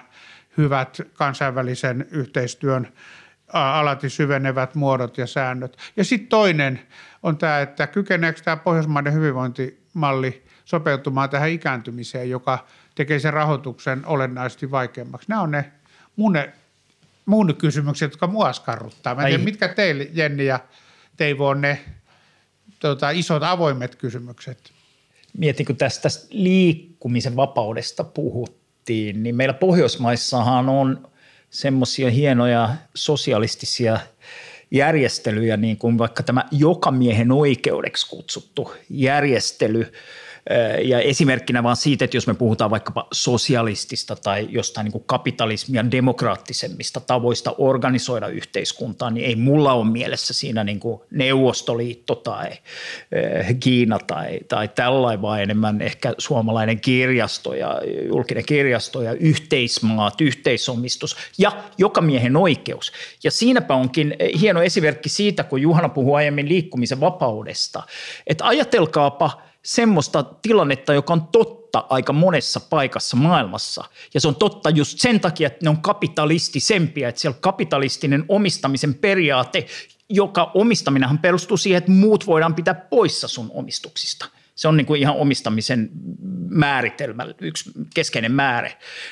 hyvät 0.57 1.01
kansainvälisen 1.15 2.07
yhteistyön 2.11 2.89
alati 3.53 4.09
syvenevät 4.11 4.75
muodot 4.75 5.19
ja 5.19 5.27
säännöt. 5.27 5.77
Ja 5.97 6.05
sitten 6.05 6.29
toinen 6.29 6.81
on 7.23 7.39
tämä, 7.39 7.61
että 7.61 7.87
kykeneekö 7.87 8.41
tämä 8.45 8.57
pohjoismaiden 8.57 9.13
hyvinvointimalli 9.13 10.45
sopeutumaan 10.65 11.31
tähän 11.31 11.51
ikääntymiseen, 11.51 12.31
joka 12.31 12.67
tekee 12.95 13.19
sen 13.19 13.33
rahoituksen 13.33 14.07
olennaisesti 14.07 14.71
vaikeammaksi. 14.71 15.29
Nämä 15.29 15.43
on 15.43 15.51
ne 15.51 15.73
mun, 16.17 16.39
mun 17.27 17.55
kysymykset, 17.57 18.11
jotka 18.11 18.27
mua 18.27 18.49
askarruttaa. 18.49 19.15
Mä 19.15 19.23
en 19.23 19.29
tiedä, 19.29 19.45
mitkä 19.45 19.69
teille, 19.69 20.09
Jenni 20.13 20.47
ja 20.47 20.61
Teivo, 21.17 21.49
on 21.49 21.61
ne 21.61 21.81
tota, 22.81 23.11
isot 23.11 23.43
avoimet 23.43 23.95
kysymykset. 23.95 24.59
Mietin, 25.39 25.67
kun 25.67 25.77
tästä 25.77 26.09
liikkumisen 26.31 27.37
vapaudesta 27.37 28.05
puhuttiin, 28.05 29.23
niin 29.23 29.37
meillä 29.37 29.55
Pohjoismaissahan 29.55 30.69
on 30.69 31.09
semmoisia 31.51 32.11
hienoja 32.11 32.75
sosialistisia 32.95 34.01
järjestelyjä, 34.71 35.57
niin 35.57 35.77
kuin 35.77 35.99
vaikka 35.99 36.23
tämä 36.23 36.45
jokamiehen 36.51 37.33
oikeudeksi 37.33 38.09
kutsuttu 38.09 38.75
järjestely– 38.91 39.87
ja 40.83 41.01
esimerkkinä 41.01 41.63
vaan 41.63 41.77
siitä, 41.77 42.05
että 42.05 42.17
jos 42.17 42.27
me 42.27 42.35
puhutaan 42.35 42.71
vaikkapa 42.71 43.07
sosialistista 43.13 44.17
tai 44.17 44.49
jostain 44.51 44.85
niin 44.85 45.05
kapitalismia 45.07 45.91
demokraattisemmista 45.91 47.01
tavoista 47.01 47.55
organisoida 47.59 48.29
yhteiskuntaa, 48.29 49.11
niin 49.11 49.27
ei 49.27 49.37
mulla 49.37 49.73
ole 49.73 49.91
mielessä 49.91 50.35
siinä 50.35 50.65
niin 50.65 50.81
kuin 50.81 51.01
Neuvostoliitto 51.11 52.15
tai 52.15 52.49
Kiina 53.61 53.99
tai, 53.99 54.41
tai 54.49 54.69
tällainen, 54.69 55.23
vaan 55.23 55.43
enemmän 55.43 55.83
ehkä 55.83 56.15
suomalainen 56.19 56.81
kirjasto 56.81 57.55
ja 57.55 57.81
julkinen 58.09 58.45
kirjasto 58.47 59.03
ja 59.03 59.13
yhteismaat, 59.13 60.21
yhteisomistus 60.21 61.17
ja 61.39 61.53
joka 61.79 62.01
miehen 62.01 62.37
oikeus. 62.37 62.93
Ja 63.25 63.31
siinäpä 63.31 63.75
onkin 63.75 64.17
hieno 64.41 64.63
esimerkki 64.63 65.09
siitä, 65.09 65.45
kun 65.45 65.63
Juhana 65.63 65.89
puhui 65.89 66.17
aiemmin 66.17 66.49
liikkumisen 66.49 67.01
vapaudesta, 67.01 67.83
että 68.27 68.47
ajatelkaapa– 68.47 69.31
semmoista 69.63 70.23
tilannetta, 70.23 70.95
joka 70.95 71.13
on 71.13 71.29
totta 71.33 71.87
aika 71.89 72.13
monessa 72.13 72.61
paikassa 72.61 73.17
maailmassa. 73.17 73.85
Ja 74.15 74.21
se 74.21 74.29
on 74.29 74.37
totta 74.37 74.71
just 74.71 75.01
sen 75.01 75.21
takia, 75.21 75.47
että 75.47 75.65
ne 75.65 75.71
on 75.71 75.83
kapitalistisempia, 75.83 77.09
että 77.09 77.21
siellä 77.21 77.39
kapitalistinen 77.41 78.25
omistamisen 78.29 78.95
periaate, 78.95 79.67
joka 80.09 80.51
omistaminenhan 80.55 81.19
perustuu 81.19 81.57
siihen, 81.57 81.79
että 81.79 81.91
muut 81.91 82.27
voidaan 82.27 82.55
pitää 82.55 82.75
poissa 82.75 83.29
sun 83.29 83.51
omistuksista. 83.55 84.27
Se 84.55 84.69
on 84.69 84.77
niin 84.77 84.87
kuin 84.87 85.01
ihan 85.01 85.17
omistamisen 85.17 85.91
määritelmä, 86.49 87.27
yksi 87.41 87.71
keskeinen 87.95 88.33
määrä. 88.33 88.71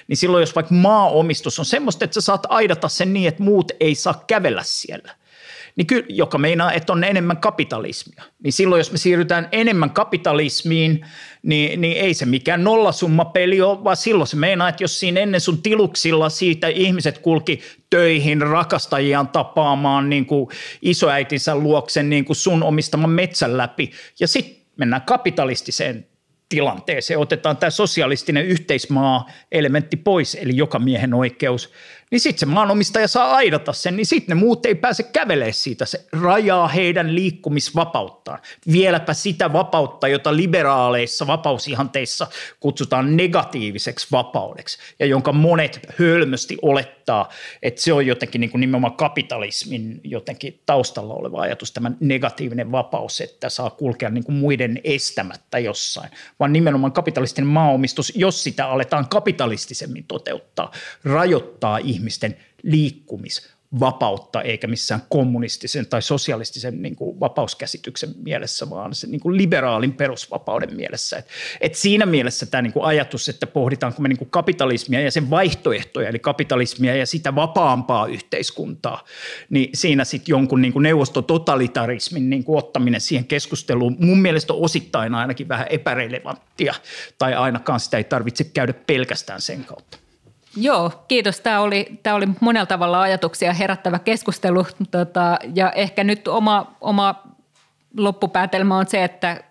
Niin 0.08 0.16
silloin, 0.16 0.42
jos 0.42 0.54
vaikka 0.54 0.74
maaomistus 0.74 1.58
on 1.58 1.64
semmoista, 1.64 2.04
että 2.04 2.14
sä 2.14 2.20
saat 2.20 2.46
aidata 2.48 2.88
sen 2.88 3.12
niin, 3.12 3.28
että 3.28 3.42
muut 3.42 3.72
ei 3.80 3.94
saa 3.94 4.24
kävellä 4.26 4.62
siellä– 4.62 5.14
niin 5.78 5.86
ky- 5.86 6.04
joka 6.08 6.38
meinaa, 6.38 6.72
että 6.72 6.92
on 6.92 7.04
enemmän 7.04 7.36
kapitalismia. 7.36 8.22
Niin 8.42 8.52
silloin, 8.52 8.80
jos 8.80 8.92
me 8.92 8.98
siirrytään 8.98 9.48
enemmän 9.52 9.90
kapitalismiin, 9.90 11.06
niin, 11.42 11.80
niin 11.80 11.96
ei 11.96 12.14
se 12.14 12.26
mikään 12.26 12.64
nollasummapeli 12.64 13.60
ole, 13.60 13.84
vaan 13.84 13.96
silloin 13.96 14.28
se 14.28 14.36
meinaa, 14.36 14.68
että 14.68 14.84
jos 14.84 15.00
siinä 15.00 15.20
ennen 15.20 15.40
sun 15.40 15.62
tiluksilla 15.62 16.28
siitä 16.28 16.68
ihmiset 16.68 17.18
kulki 17.18 17.60
töihin 17.90 18.42
rakastajiaan 18.42 19.28
tapaamaan 19.28 20.10
niin 20.10 20.26
kuin 20.26 20.48
isoäitinsä 20.82 21.56
luoksen 21.56 22.10
niin 22.10 22.24
kuin 22.24 22.36
sun 22.36 22.62
omistaman 22.62 23.10
metsän 23.10 23.56
läpi. 23.56 23.90
Ja 24.20 24.28
sitten 24.28 24.56
mennään 24.76 25.02
kapitalistiseen 25.02 26.06
tilanteeseen, 26.48 27.20
otetaan 27.20 27.56
tämä 27.56 27.70
sosialistinen 27.70 28.46
yhteismaa-elementti 28.46 29.96
pois, 29.96 30.34
eli 30.34 30.56
joka 30.56 30.78
miehen 30.78 31.14
oikeus– 31.14 31.70
niin 32.10 32.20
sitten 32.20 32.38
se 32.40 32.46
maanomistaja 32.46 33.08
saa 33.08 33.34
aidata 33.34 33.72
sen, 33.72 33.96
niin 33.96 34.06
sitten 34.06 34.36
ne 34.36 34.40
muut 34.40 34.66
ei 34.66 34.74
pääse 34.74 35.02
kävelemään 35.02 35.52
siitä. 35.52 35.84
Se 35.84 36.04
rajaa 36.12 36.68
heidän 36.68 37.14
liikkumisvapauttaan. 37.14 38.38
Vieläpä 38.72 39.14
sitä 39.14 39.52
vapautta, 39.52 40.08
jota 40.08 40.36
liberaaleissa 40.36 41.26
vapausihanteissa 41.26 42.26
kutsutaan 42.60 43.16
negatiiviseksi 43.16 44.06
vapaudeksi 44.12 44.78
ja 44.98 45.06
jonka 45.06 45.32
monet 45.32 45.80
hölmösti 45.98 46.56
olettaa, 46.62 47.28
että 47.62 47.82
se 47.82 47.92
on 47.92 48.06
jotenkin 48.06 48.40
niin 48.40 48.50
kuin 48.50 48.60
nimenomaan 48.60 48.96
kapitalismin 48.96 50.00
jotenkin 50.04 50.60
taustalla 50.66 51.14
oleva 51.14 51.40
ajatus, 51.40 51.72
tämä 51.72 51.92
negatiivinen 52.00 52.72
vapaus, 52.72 53.20
että 53.20 53.48
saa 53.48 53.70
kulkea 53.70 54.10
niin 54.10 54.24
kuin 54.24 54.36
muiden 54.36 54.80
estämättä 54.84 55.58
jossain, 55.58 56.10
vaan 56.40 56.52
nimenomaan 56.52 56.92
kapitalistinen 56.92 57.48
maaomistus, 57.48 58.12
jos 58.16 58.44
sitä 58.44 58.66
aletaan 58.66 59.08
kapitalistisemmin 59.08 60.04
toteuttaa, 60.04 60.72
rajoittaa 61.04 61.78
ihmisiä 61.78 61.97
ihmisten 61.98 62.36
liikkumisvapautta 62.62 64.42
eikä 64.42 64.66
missään 64.66 65.02
kommunistisen 65.08 65.86
tai 65.86 66.02
sosialistisen 66.02 66.82
niin 66.82 66.96
kuin 66.96 67.20
vapauskäsityksen 67.20 68.10
mielessä, 68.22 68.70
vaan 68.70 68.94
se 68.94 69.06
niin 69.06 69.20
kuin 69.20 69.36
liberaalin 69.36 69.92
perusvapauden 69.92 70.76
mielessä. 70.76 71.16
Et, 71.16 71.28
et 71.60 71.74
siinä 71.74 72.06
mielessä 72.06 72.46
tämä 72.46 72.62
niin 72.62 72.72
kuin 72.72 72.84
ajatus, 72.84 73.28
että 73.28 73.46
pohditaanko 73.46 74.02
me 74.02 74.08
niin 74.08 74.18
kuin 74.18 74.30
kapitalismia 74.30 75.00
ja 75.00 75.10
sen 75.10 75.30
vaihtoehtoja, 75.30 76.08
eli 76.08 76.18
kapitalismia 76.18 76.96
ja 76.96 77.06
sitä 77.06 77.34
vapaampaa 77.34 78.06
yhteiskuntaa, 78.06 79.04
niin 79.50 79.70
siinä 79.74 80.04
sitten 80.04 80.32
jonkun 80.32 80.62
niin 80.62 80.72
kuin 80.72 80.82
neuvostototalitarismin 80.82 82.30
niin 82.30 82.44
kuin 82.44 82.58
ottaminen 82.58 83.00
siihen 83.00 83.24
keskusteluun 83.24 83.96
mun 84.00 84.18
mielestä 84.18 84.52
on 84.52 84.60
osittain 84.60 85.14
ainakin 85.14 85.48
vähän 85.48 85.66
epärelevanttia, 85.70 86.74
tai 87.18 87.34
ainakaan 87.34 87.80
sitä 87.80 87.96
ei 87.96 88.04
tarvitse 88.04 88.44
käydä 88.44 88.72
pelkästään 88.72 89.40
sen 89.40 89.64
kautta. 89.64 90.07
Joo, 90.60 91.04
kiitos. 91.08 91.40
Tämä 91.40 91.60
oli, 91.60 91.98
tämä 92.02 92.16
oli 92.16 92.26
monella 92.40 92.66
tavalla 92.66 93.00
ajatuksia 93.00 93.52
herättävä 93.52 93.98
keskustelu. 93.98 94.66
Tota, 94.90 95.38
ja 95.54 95.72
ehkä 95.72 96.04
nyt 96.04 96.28
oma, 96.28 96.76
oma 96.80 97.22
loppupäätelmä 97.96 98.76
on 98.76 98.86
se, 98.86 99.04
että, 99.04 99.44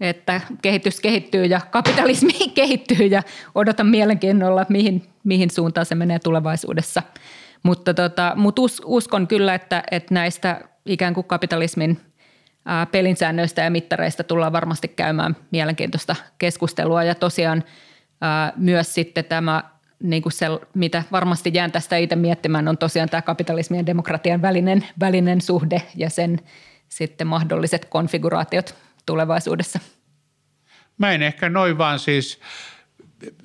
että 0.00 0.40
kehitys 0.62 1.00
kehittyy 1.00 1.44
ja 1.44 1.60
kapitalismi 1.70 2.32
kehittyy 2.54 3.06
ja 3.06 3.22
odotan 3.54 3.86
mielenkiinnolla, 3.86 4.66
mihin, 4.68 5.02
mihin 5.24 5.50
suuntaan 5.50 5.86
se 5.86 5.94
menee 5.94 6.18
tulevaisuudessa. 6.18 7.02
Mutta, 7.62 7.94
tota, 7.94 8.32
mutta 8.36 8.62
us, 8.62 8.82
uskon 8.84 9.26
kyllä, 9.26 9.54
että, 9.54 9.82
että 9.90 10.14
näistä 10.14 10.60
ikään 10.86 11.14
kuin 11.14 11.26
kapitalismin 11.26 12.00
ää, 12.64 12.86
pelinsäännöistä 12.86 13.62
ja 13.62 13.70
mittareista 13.70 14.24
tullaan 14.24 14.52
varmasti 14.52 14.88
käymään 14.88 15.36
mielenkiintoista 15.50 16.16
keskustelua. 16.38 17.04
Ja 17.04 17.14
tosiaan 17.14 17.64
ää, 18.20 18.52
myös 18.56 18.94
sitten 18.94 19.24
tämä 19.24 19.62
niin 20.02 20.22
kuin 20.22 20.32
se, 20.32 20.46
mitä 20.74 21.02
varmasti 21.12 21.50
jään 21.54 21.72
tästä 21.72 21.96
itse 21.96 22.16
miettimään, 22.16 22.68
on 22.68 22.78
tosiaan 22.78 23.08
tämä 23.08 23.22
kapitalismin 23.22 23.78
ja 23.78 23.86
demokratian 23.86 24.42
välinen, 24.42 24.86
välinen 25.00 25.40
suhde 25.40 25.82
ja 25.96 26.10
sen 26.10 26.40
sitten 26.88 27.26
mahdolliset 27.26 27.84
konfiguraatiot 27.84 28.74
tulevaisuudessa. 29.06 29.78
Mä 30.98 31.12
en 31.12 31.22
ehkä 31.22 31.48
noin 31.48 31.78
vaan 31.78 31.98
siis 31.98 32.40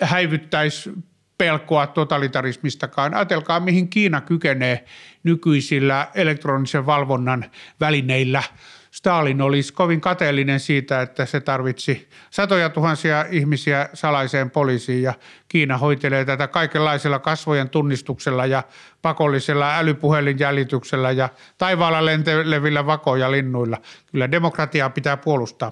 häivyttäisi 0.02 0.92
pelkoa 1.38 1.88
totalitarismistakaan. 1.88 3.14
Ajatelkaa, 3.14 3.60
mihin 3.60 3.90
Kiina 3.90 4.22
kykenee 4.22 4.86
nykyisillä 5.24 6.08
elektronisen 6.16 6.86
valvonnan 6.86 7.46
välineillä– 7.80 8.44
Stalin 8.96 9.42
olisi 9.42 9.74
kovin 9.74 10.02
kateellinen 10.02 10.60
siitä, 10.60 11.02
että 11.02 11.26
se 11.26 11.40
tarvitsi 11.40 12.10
satoja 12.30 12.70
tuhansia 12.70 13.26
ihmisiä 13.32 13.90
salaiseen 13.94 14.52
poliisiin 14.52 15.04
ja 15.04 15.14
Kiina 15.48 15.78
hoitelee 15.78 16.26
tätä 16.26 16.48
kaikenlaisella 16.48 17.20
kasvojen 17.20 17.70
tunnistuksella 17.70 18.46
ja 18.46 18.64
pakollisella 19.02 19.78
älypuhelinjäljityksellä 19.78 21.12
ja 21.12 21.30
taivaalla 21.58 22.06
lentelevillä 22.06 22.86
vakoja 22.86 23.32
linnuilla. 23.32 23.78
Kyllä 24.12 24.32
demokratiaa 24.32 24.90
pitää 24.90 25.18
puolustaa. 25.18 25.72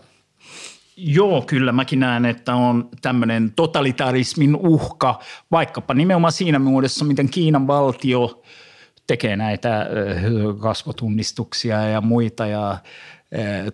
Joo, 0.98 1.42
kyllä 1.42 1.72
mäkin 1.72 2.00
näen, 2.00 2.26
että 2.26 2.56
on 2.56 2.90
tämmöinen 3.02 3.52
totalitarismin 3.56 4.56
uhka, 4.56 5.20
vaikkapa 5.52 5.94
nimenomaan 5.94 6.32
siinä 6.32 6.60
muodossa, 6.60 7.06
miten 7.06 7.30
Kiinan 7.30 7.68
valtio 7.68 8.44
tekee 9.08 9.36
näitä 9.36 9.88
kasvotunnistuksia 10.60 11.82
ja 11.82 12.02
muita 12.02 12.46
ja 12.48 12.78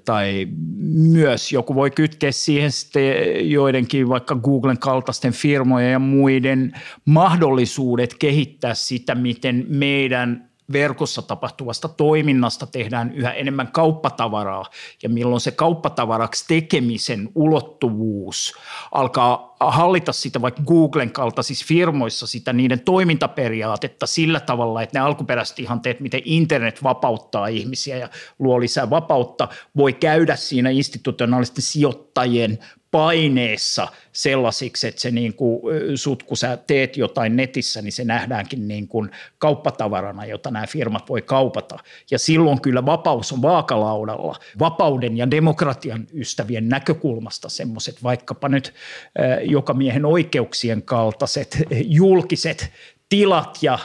tai 0.05 0.47
myös 0.93 1.51
joku 1.51 1.75
voi 1.75 1.91
kytkeä 1.91 2.31
siihen 2.31 2.71
sitten 2.71 3.51
joidenkin 3.51 4.09
vaikka 4.09 4.35
Googlen 4.35 4.79
kaltaisten 4.79 5.33
firmojen 5.33 5.91
ja 5.91 5.99
muiden 5.99 6.71
mahdollisuudet 7.05 8.13
kehittää 8.13 8.73
sitä, 8.73 9.15
miten 9.15 9.65
meidän 9.67 10.48
verkossa 10.71 11.21
tapahtuvasta 11.21 11.87
toiminnasta 11.87 12.67
tehdään 12.67 13.13
yhä 13.13 13.31
enemmän 13.31 13.71
kauppatavaraa. 13.71 14.65
Ja 15.03 15.09
milloin 15.09 15.41
se 15.41 15.51
kauppatavaraksi 15.51 16.45
tekemisen 16.47 17.29
ulottuvuus 17.35 18.53
alkaa 18.91 19.55
hallita 19.59 20.13
sitä 20.13 20.41
vaikka 20.41 20.63
Googlen 20.63 21.11
kaltaisissa 21.11 21.65
firmoissa 21.67 22.27
sitä 22.27 22.53
niiden 22.53 22.79
toimintaperiaatetta 22.79 24.07
sillä 24.07 24.39
tavalla, 24.39 24.81
että 24.81 24.99
ne 24.99 25.05
alkuperäiset 25.05 25.59
ihanteet, 25.59 25.99
miten 25.99 26.21
internet 26.25 26.83
vapauttaa 26.83 27.47
ihmisiä 27.47 27.97
ja 27.97 28.09
luo 28.39 28.59
lisää 28.59 28.89
vapautta, 28.89 29.47
voi 29.77 29.93
käydä 29.93 30.35
siinä 30.35 30.69
institutionaalisten 30.69 31.63
sijoittajien 31.63 32.59
paineessa 32.91 33.87
sellaisiksi, 34.11 34.87
että 34.87 35.01
se 35.01 35.11
niin 35.11 35.33
kuin, 35.33 35.61
sut, 35.95 36.23
kun 36.23 36.37
sä 36.37 36.57
teet 36.57 36.97
jotain 36.97 37.35
netissä, 37.35 37.81
niin 37.81 37.91
se 37.91 38.03
nähdäänkin 38.03 38.67
niin 38.67 38.87
kuin 38.87 39.11
kauppatavarana, 39.37 40.25
jota 40.25 40.51
nämä 40.51 40.67
firmat 40.67 41.09
voi 41.09 41.21
kaupata. 41.21 41.77
Ja 42.11 42.19
silloin 42.19 42.61
kyllä 42.61 42.85
vapaus 42.85 43.31
on 43.31 43.41
vaakalaudalla. 43.41 44.35
Vapauden 44.59 45.17
ja 45.17 45.31
demokratian 45.31 46.07
ystävien 46.13 46.69
näkökulmasta 46.69 47.49
semmoiset 47.49 48.03
vaikkapa 48.03 48.49
nyt 48.49 48.73
joka 49.41 49.73
miehen 49.73 50.05
oikeuksien 50.05 50.81
kaltaiset 50.81 51.57
julkiset 51.71 52.71
tilat 53.09 53.57
ja 53.61 53.79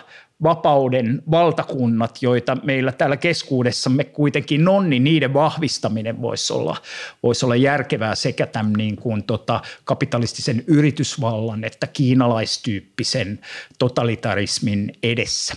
vapauden 0.45 1.23
valtakunnat, 1.31 2.23
joita 2.23 2.57
meillä 2.63 2.93
täällä 2.93 3.17
keskuudessamme 3.17 4.05
kuitenkin 4.05 4.69
on, 4.69 4.91
niin 4.91 5.05
niiden 5.05 5.35
vahvistaminen 5.35 6.23
voisi 6.23 6.53
olla, 6.53 6.77
voisi 7.23 7.45
olla 7.45 7.57
järkevää 7.57 8.15
sekä 8.15 8.47
tämän 8.47 8.73
niin 8.73 8.97
kuin 8.97 9.25
tota 9.25 9.61
kapitalistisen 9.85 10.65
yritysvallan 10.67 11.65
että 11.65 11.87
kiinalaistyyppisen 11.87 13.39
totalitarismin 13.79 14.93
edessä. 15.03 15.55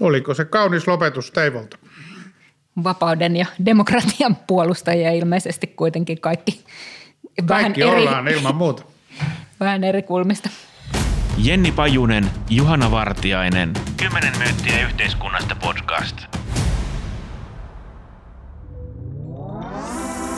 Oliko 0.00 0.34
se 0.34 0.44
kaunis 0.44 0.88
lopetus 0.88 1.30
Teivolta? 1.30 1.78
Vapauden 2.84 3.36
ja 3.36 3.46
demokratian 3.66 4.36
puolustajia 4.46 5.10
ilmeisesti 5.12 5.66
kuitenkin 5.66 6.20
kaikki. 6.20 6.64
Vähän 7.48 7.64
kaikki 7.64 7.82
eri, 7.82 7.90
ollaan 7.90 8.28
ilman 8.28 8.56
muuta. 8.56 8.82
Vähän 9.60 9.84
eri 9.84 10.02
kulmista. 10.02 10.50
Jenni 11.44 11.72
Pajunen, 11.72 12.30
Juhana 12.50 12.90
Vartiainen. 12.90 13.72
Kymmenen 13.96 14.38
myyttiä 14.38 14.86
yhteiskunnasta 14.86 15.56
podcast. 15.56 16.16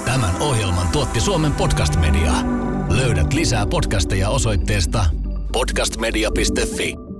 Tämän 0.05 0.37
ohjelman 0.41 0.89
tuotti 0.89 1.21
Suomen 1.21 1.53
Podcast 1.53 1.97
Media. 2.01 2.33
Löydät 2.89 3.33
lisää 3.33 3.67
podcasteja 3.67 4.29
osoitteesta 4.29 5.05
podcastmedia.fi. 5.53 7.12